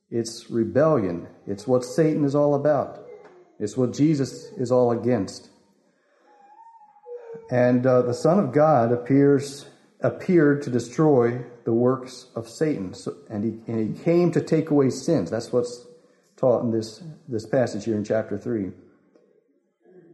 It's 0.09 0.49
rebellion. 0.49 1.27
It's 1.45 1.67
what 1.67 1.83
Satan 1.83 2.23
is 2.23 2.35
all 2.35 2.55
about. 2.55 3.05
It's 3.59 3.75
what 3.75 3.93
Jesus 3.93 4.45
is 4.57 4.71
all 4.71 4.91
against. 4.91 5.48
And 7.49 7.85
uh, 7.85 8.03
the 8.03 8.13
Son 8.13 8.39
of 8.39 8.51
God 8.51 8.91
appears 8.91 9.67
appeared 10.01 10.61
to 10.61 10.69
destroy 10.69 11.43
the 11.65 11.73
works 11.73 12.27
of 12.33 12.47
Satan, 12.47 12.93
so, 12.93 13.17
and, 13.29 13.43
he, 13.43 13.59
and 13.69 13.97
he 13.97 14.01
came 14.01 14.31
to 14.31 14.39
take 14.39 14.69
away 14.69 14.89
sins. 14.89 15.29
That's 15.29 15.51
what's 15.51 15.85
taught 16.37 16.63
in 16.63 16.71
this 16.71 17.03
this 17.27 17.45
passage 17.45 17.85
here 17.85 17.95
in 17.95 18.03
chapter 18.03 18.37
three. 18.37 18.71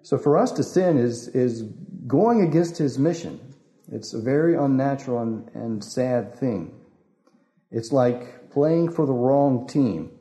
So 0.01 0.17
for 0.17 0.37
us 0.37 0.51
to 0.53 0.63
sin 0.63 0.97
is 0.97 1.27
is 1.29 1.63
going 2.07 2.41
against 2.41 2.77
his 2.77 2.97
mission. 2.97 3.39
It's 3.91 4.13
a 4.13 4.19
very 4.19 4.55
unnatural 4.55 5.21
and, 5.21 5.49
and 5.53 5.83
sad 5.83 6.35
thing. 6.35 6.73
It's 7.69 7.91
like 7.91 8.49
playing 8.49 8.91
for 8.91 9.05
the 9.05 9.13
wrong 9.13 9.67
team. 9.67 10.11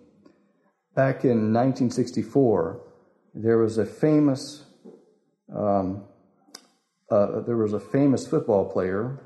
Back 0.94 1.24
in 1.24 1.53
1964, 1.53 2.81
there 3.35 3.59
was 3.59 3.79
a 3.79 3.87
famous 3.87 4.64
um, 5.55 6.05
uh, 7.11 7.40
there 7.40 7.57
was 7.57 7.73
a 7.73 7.81
famous 7.81 8.27
football 8.27 8.71
player, 8.71 9.21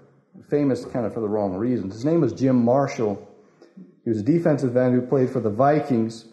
famous 0.48 0.84
kind 0.84 1.06
of 1.06 1.14
for 1.14 1.20
the 1.20 1.28
wrong 1.28 1.54
reasons. 1.54 1.94
His 1.94 2.04
name 2.04 2.20
was 2.20 2.32
Jim 2.32 2.56
Marshall. 2.64 3.24
He 4.04 4.10
was 4.10 4.20
a 4.20 4.24
defensive 4.24 4.76
end 4.76 4.94
who 4.94 5.02
played 5.02 5.30
for 5.30 5.40
the 5.40 5.50
Vikings. 5.50 6.26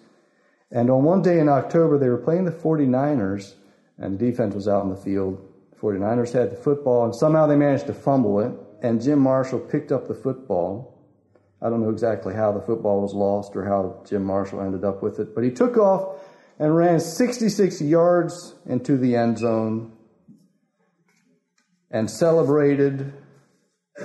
And 0.72 0.90
on 0.90 1.04
one 1.04 1.22
day 1.22 1.40
in 1.40 1.50
October, 1.50 1.98
they 1.98 2.10
were 2.10 2.18
playing 2.18 2.46
the 2.46 2.52
49ers, 2.52 3.54
and 3.98 4.18
the 4.18 4.26
defense 4.26 4.56
was 4.56 4.68
out 4.68 4.84
in 4.84 4.90
the 4.90 4.96
field. 4.96 5.40
The 5.72 5.78
49ers 5.78 6.34
had 6.34 6.52
the 6.52 6.56
football, 6.56 7.06
and 7.06 7.16
somehow 7.16 7.46
they 7.48 7.56
managed 7.56 7.88
to 7.88 7.94
fumble 7.94 8.40
it, 8.40 8.52
and 8.82 9.02
Jim 9.02 9.20
Marshall 9.20 9.60
picked 9.60 9.92
up 9.92 10.08
the 10.08 10.16
football. 10.16 10.92
I 11.62 11.70
don't 11.70 11.82
know 11.82 11.90
exactly 11.90 12.34
how 12.34 12.52
the 12.52 12.62
football 12.62 13.02
was 13.02 13.14
lost 13.14 13.56
or 13.56 13.66
how 13.66 14.04
Jim 14.08 14.24
Marshall 14.24 14.62
ended 14.62 14.84
up 14.84 15.02
with 15.02 15.20
it, 15.20 15.34
but 15.34 15.44
he 15.44 15.52
took 15.52 15.78
off 15.78 16.20
and 16.60 16.76
ran 16.76 17.00
66 17.00 17.82
yards 17.82 18.56
into 18.66 18.98
the 18.98 19.16
end 19.16 19.38
zone 19.38 19.95
and 21.96 22.12
celebrated. 22.12 23.14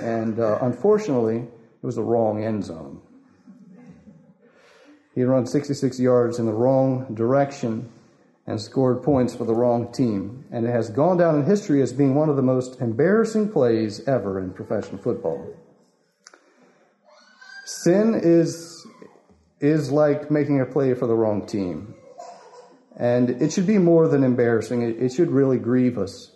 And 0.01 0.39
uh, 0.39 0.59
unfortunately, 0.61 1.39
it 1.39 1.85
was 1.85 1.95
the 1.95 2.03
wrong 2.03 2.41
end 2.41 2.63
zone. 2.63 3.01
He 5.13 5.23
run 5.23 5.45
66 5.45 5.99
yards 5.99 6.39
in 6.39 6.45
the 6.45 6.53
wrong 6.53 7.13
direction 7.13 7.91
and 8.47 8.61
scored 8.61 9.03
points 9.03 9.35
for 9.35 9.43
the 9.43 9.53
wrong 9.53 9.91
team. 9.91 10.45
And 10.51 10.65
it 10.65 10.71
has 10.71 10.89
gone 10.89 11.17
down 11.17 11.35
in 11.35 11.45
history 11.45 11.81
as 11.81 11.91
being 11.91 12.15
one 12.15 12.29
of 12.29 12.37
the 12.37 12.41
most 12.41 12.79
embarrassing 12.79 13.51
plays 13.51 14.07
ever 14.07 14.39
in 14.39 14.53
professional 14.53 15.01
football. 15.01 15.53
Sin 17.65 18.17
is, 18.23 18.87
is 19.59 19.91
like 19.91 20.31
making 20.31 20.61
a 20.61 20.65
play 20.65 20.93
for 20.93 21.07
the 21.07 21.13
wrong 21.13 21.45
team. 21.45 21.93
And 22.95 23.29
it 23.29 23.51
should 23.51 23.67
be 23.67 23.79
more 23.79 24.07
than 24.07 24.23
embarrassing. 24.23 24.81
It, 24.81 25.03
it 25.03 25.11
should 25.11 25.29
really 25.29 25.57
grieve 25.57 25.97
us. 25.97 26.31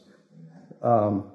Um, 0.81 1.31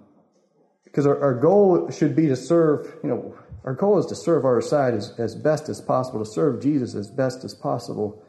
because 0.91 1.07
our, 1.07 1.21
our 1.21 1.35
goal 1.35 1.91
should 1.91 2.17
be 2.17 2.27
to 2.27 2.37
serve, 2.37 2.93
you 3.03 3.09
know, 3.09 3.35
our 3.65 3.75
goal 3.75 3.99
is 3.99 4.07
to 4.07 4.15
serve 4.15 4.45
our 4.45 4.61
side 4.61 4.95
as, 4.95 5.13
as 5.19 5.35
best 5.35 5.69
as 5.69 5.81
possible, 5.81 6.19
to 6.19 6.31
serve 6.31 6.63
Jesus 6.63 6.95
as 6.95 7.11
best 7.11 7.45
as 7.45 7.55
possible. 7.55 8.25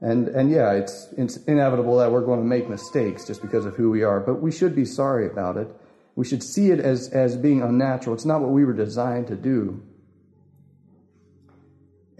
And, 0.00 0.28
and 0.28 0.50
yeah, 0.50 0.72
it's, 0.72 1.08
it's 1.16 1.36
inevitable 1.38 1.96
that 1.98 2.10
we're 2.12 2.24
going 2.24 2.40
to 2.40 2.46
make 2.46 2.68
mistakes 2.68 3.26
just 3.26 3.40
because 3.40 3.64
of 3.64 3.74
who 3.74 3.90
we 3.90 4.02
are, 4.02 4.20
but 4.20 4.42
we 4.42 4.52
should 4.52 4.74
be 4.74 4.84
sorry 4.84 5.26
about 5.26 5.56
it. 5.56 5.68
We 6.14 6.24
should 6.24 6.42
see 6.42 6.70
it 6.70 6.80
as, 6.80 7.08
as 7.08 7.36
being 7.36 7.62
unnatural. 7.62 8.14
It's 8.14 8.26
not 8.26 8.40
what 8.40 8.50
we 8.50 8.64
were 8.64 8.74
designed 8.74 9.28
to 9.28 9.36
do. 9.36 9.82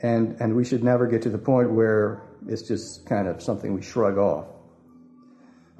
And, 0.03 0.41
and 0.41 0.57
we 0.57 0.65
should 0.65 0.83
never 0.83 1.07
get 1.07 1.23
to 1.23 1.31
the 1.31 1.39
point 1.39 1.73
where 1.73 2.23
it's 2.49 2.63
just 2.63 3.07
kind 3.07 3.29
of 3.29 3.43
something 3.43 3.75
we 3.75 3.83
shrug 3.83 4.19
off. 4.19 4.47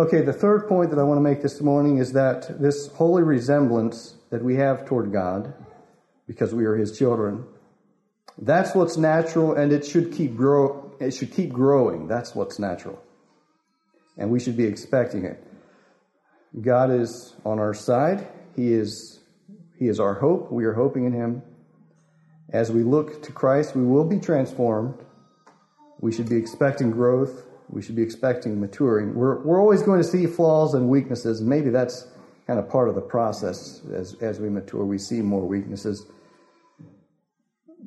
Okay, 0.01 0.23
the 0.23 0.33
third 0.33 0.69
point 0.69 0.89
that 0.89 0.99
I 0.99 1.03
want 1.03 1.19
to 1.19 1.23
make 1.23 1.43
this 1.43 1.61
morning 1.61 1.99
is 1.99 2.15
that 2.15 2.59
this 2.59 2.89
holy 2.95 3.23
resemblance 3.23 4.15
that 4.31 4.43
we 4.43 4.55
have 4.55 4.87
toward 4.87 5.13
God, 5.13 5.53
because 6.27 6.55
we 6.55 6.65
are 6.65 6.77
His 6.77 6.97
children, 6.97 7.45
that's 8.39 8.75
what's 8.75 8.97
natural, 8.97 9.53
and 9.53 9.71
it 9.71 9.85
should 9.85 10.13
keep 10.13 10.35
grow. 10.35 10.95
It 10.99 11.11
should 11.11 11.31
keep 11.31 11.53
growing. 11.53 12.09
That's 12.09 12.35
what's 12.35 12.59
natural, 12.59 13.03
and 14.17 14.31
we 14.31 14.41
should 14.41 14.57
be 14.57 14.65
expecting 14.65 15.27
it. 15.27 15.45
God 16.59 16.91
is 16.91 17.35
on 17.45 17.59
our 17.59 17.75
side. 17.75 18.27
He 18.57 18.73
is 18.73 19.21
He 19.79 19.89
is 19.89 20.01
our 20.01 20.15
hope. 20.15 20.51
We 20.51 20.65
are 20.65 20.73
hoping 20.73 21.05
in 21.05 21.13
Him. 21.13 21.43
As 22.49 22.73
we 22.73 22.83
look 22.83 23.23
to 23.25 23.33
Christ, 23.33 23.77
we 23.77 23.85
will 23.85 24.05
be 24.05 24.21
transformed. 24.21 24.95
We 26.01 26.13
should 26.13 26.31
be 26.31 26.37
expecting 26.37 26.93
growth 26.93 27.45
we 27.73 27.81
should 27.81 27.97
be 27.97 28.03
expecting 28.03 28.61
maturing. 28.61 29.15
We're, 29.15 29.43
we're 29.43 29.61
always 29.61 29.83
going 29.83 30.01
to 30.01 30.07
see 30.07 30.27
flaws 30.27 30.75
and 30.75 30.89
weaknesses, 30.89 31.41
and 31.41 31.49
maybe 31.49 31.71
that's 31.71 32.07
kind 32.47 32.59
of 32.59 32.69
part 32.69 32.89
of 32.89 32.95
the 32.95 33.01
process 33.01 33.81
as, 33.93 34.15
as 34.21 34.41
we 34.41 34.51
mature. 34.51 34.85
We 34.85 34.99
see 34.99 35.23
more 35.23 35.47
weaknesses. 35.47 36.07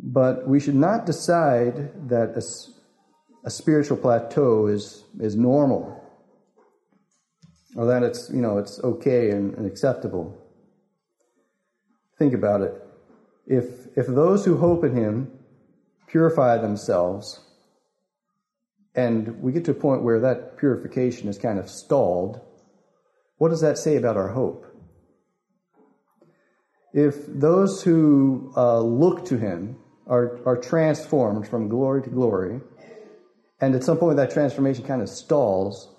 But 0.01 0.47
we 0.47 0.59
should 0.59 0.75
not 0.75 1.05
decide 1.05 2.09
that 2.09 2.35
a, 2.35 2.43
a 3.47 3.49
spiritual 3.51 3.97
plateau 3.97 4.67
is, 4.67 5.03
is 5.19 5.35
normal 5.35 6.01
or 7.75 7.85
that 7.85 8.01
it's, 8.01 8.29
you 8.29 8.41
know, 8.41 8.57
it's 8.57 8.79
okay 8.83 9.31
and, 9.31 9.53
and 9.55 9.65
acceptable. 9.67 10.35
Think 12.17 12.33
about 12.33 12.61
it. 12.61 12.73
If, 13.45 13.65
if 13.95 14.07
those 14.07 14.45
who 14.45 14.57
hope 14.57 14.83
in 14.83 14.95
Him 14.95 15.31
purify 16.07 16.57
themselves, 16.57 17.44
and 18.95 19.41
we 19.41 19.51
get 19.51 19.65
to 19.65 19.71
a 19.71 19.75
point 19.75 20.03
where 20.03 20.19
that 20.21 20.57
purification 20.57 21.27
is 21.27 21.37
kind 21.37 21.59
of 21.59 21.69
stalled, 21.69 22.39
what 23.37 23.49
does 23.49 23.61
that 23.61 23.77
say 23.77 23.97
about 23.97 24.15
our 24.15 24.29
hope? 24.29 24.65
If 26.93 27.25
those 27.27 27.83
who 27.83 28.53
uh, 28.55 28.79
look 28.79 29.25
to 29.25 29.37
Him 29.37 29.77
are, 30.07 30.39
are 30.45 30.55
transformed 30.55 31.47
from 31.47 31.67
glory 31.67 32.03
to 32.03 32.09
glory, 32.09 32.61
and 33.59 33.75
at 33.75 33.83
some 33.83 33.97
point 33.97 34.15
that 34.17 34.31
transformation 34.31 34.85
kind 34.85 35.01
of 35.01 35.09
stalls, 35.09 35.93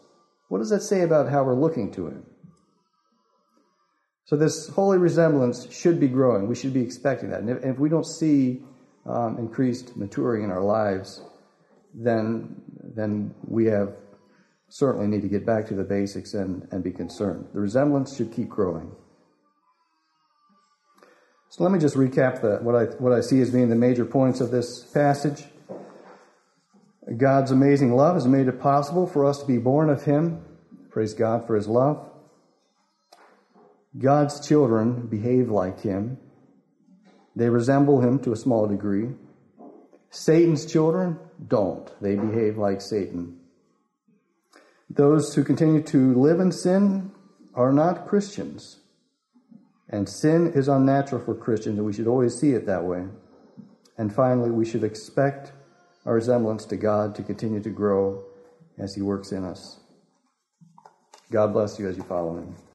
what 0.49 0.59
does 0.59 0.71
that 0.71 0.81
say 0.81 1.03
about 1.03 1.29
how 1.29 1.45
we're 1.45 1.55
looking 1.55 1.93
to 1.93 2.07
Him? 2.07 2.25
So, 4.25 4.37
this 4.37 4.69
holy 4.69 4.99
resemblance 4.99 5.71
should 5.73 6.01
be 6.01 6.09
growing. 6.09 6.49
We 6.49 6.57
should 6.57 6.73
be 6.73 6.81
expecting 6.81 7.31
that. 7.31 7.41
And 7.41 7.51
if, 7.51 7.63
if 7.63 7.79
we 7.79 7.89
don't 7.89 8.07
see 8.07 8.63
um, 9.05 9.39
increased 9.39 9.97
maturing 9.97 10.45
in 10.45 10.51
our 10.51 10.63
lives, 10.63 11.21
then 11.95 12.63
then 12.97 13.35
we 13.47 13.67
have 13.67 13.97
certainly 14.69 15.07
need 15.07 15.23
to 15.23 15.29
get 15.29 15.47
back 15.47 15.67
to 15.69 15.75
the 15.75 15.85
basics 15.85 16.35
and, 16.35 16.67
and 16.71 16.83
be 16.83 16.91
concerned. 16.91 17.47
The 17.53 17.61
resemblance 17.61 18.17
should 18.17 18.33
keep 18.33 18.49
growing. 18.49 18.91
So 21.49 21.63
let 21.63 21.73
me 21.73 21.79
just 21.79 21.95
recap 21.95 22.43
the, 22.43 22.59
what, 22.63 22.75
I, 22.75 22.85
what 22.97 23.13
I 23.13 23.21
see 23.21 23.41
as 23.41 23.51
being 23.51 23.69
the 23.69 23.77
major 23.77 24.05
points 24.05 24.41
of 24.41 24.51
this 24.51 24.85
passage. 24.85 25.45
God's 27.17 27.53
amazing 27.53 27.95
love 27.95 28.15
has 28.15 28.27
made 28.27 28.49
it 28.49 28.61
possible 28.61 29.07
for 29.07 29.25
us 29.25 29.39
to 29.39 29.47
be 29.47 29.59
born 29.59 29.89
of 29.89 30.03
Him. 30.05 30.45
Praise 30.91 31.15
God 31.15 31.47
for 31.47 31.55
His 31.55 31.69
love. 31.69 32.11
God's 33.97 34.47
children 34.47 35.07
behave 35.07 35.49
like 35.49 35.81
Him. 35.81 36.19
They 37.37 37.49
resemble 37.49 38.01
Him 38.01 38.19
to 38.21 38.33
a 38.33 38.37
small 38.37 38.67
degree. 38.67 39.11
Satan's 40.17 40.65
children 40.65 41.19
don't. 41.47 41.93
They 42.01 42.17
behave 42.17 42.57
like 42.57 42.81
Satan. 42.81 43.37
Those 44.89 45.35
who 45.35 45.45
continue 45.45 45.83
to 45.83 46.15
live 46.15 46.41
in 46.41 46.53
sin 46.53 47.13
are 47.55 47.71
not 47.71 48.07
Christians. 48.07 48.81
And 49.91 50.09
sin 50.09 50.53
is 50.55 50.69
unnatural 50.69 51.23
for 51.23 51.35
Christians, 51.35 51.77
and 51.77 51.87
we 51.87 51.93
should 51.93 52.07
always 52.07 52.35
see 52.35 52.53
it 52.53 52.65
that 52.65 52.85
way. 52.85 53.05
And 53.99 54.13
finally, 54.13 54.51
we 54.51 54.65
should 54.65 54.85
expect 54.85 55.53
our 56.07 56.15
resemblance 56.15 56.65
to 56.67 56.77
God 56.77 57.15
to 57.17 57.23
continue 57.23 57.61
to 57.61 57.71
grow 57.71 58.25
as 58.79 58.95
He 58.95 59.03
works 59.03 59.33
in 59.33 59.45
us. 59.45 59.81
God 61.31 61.53
bless 61.53 61.79
you 61.79 61.89
as 61.89 61.97
you 61.99 62.05
follow 62.05 62.39
Him. 62.39 62.57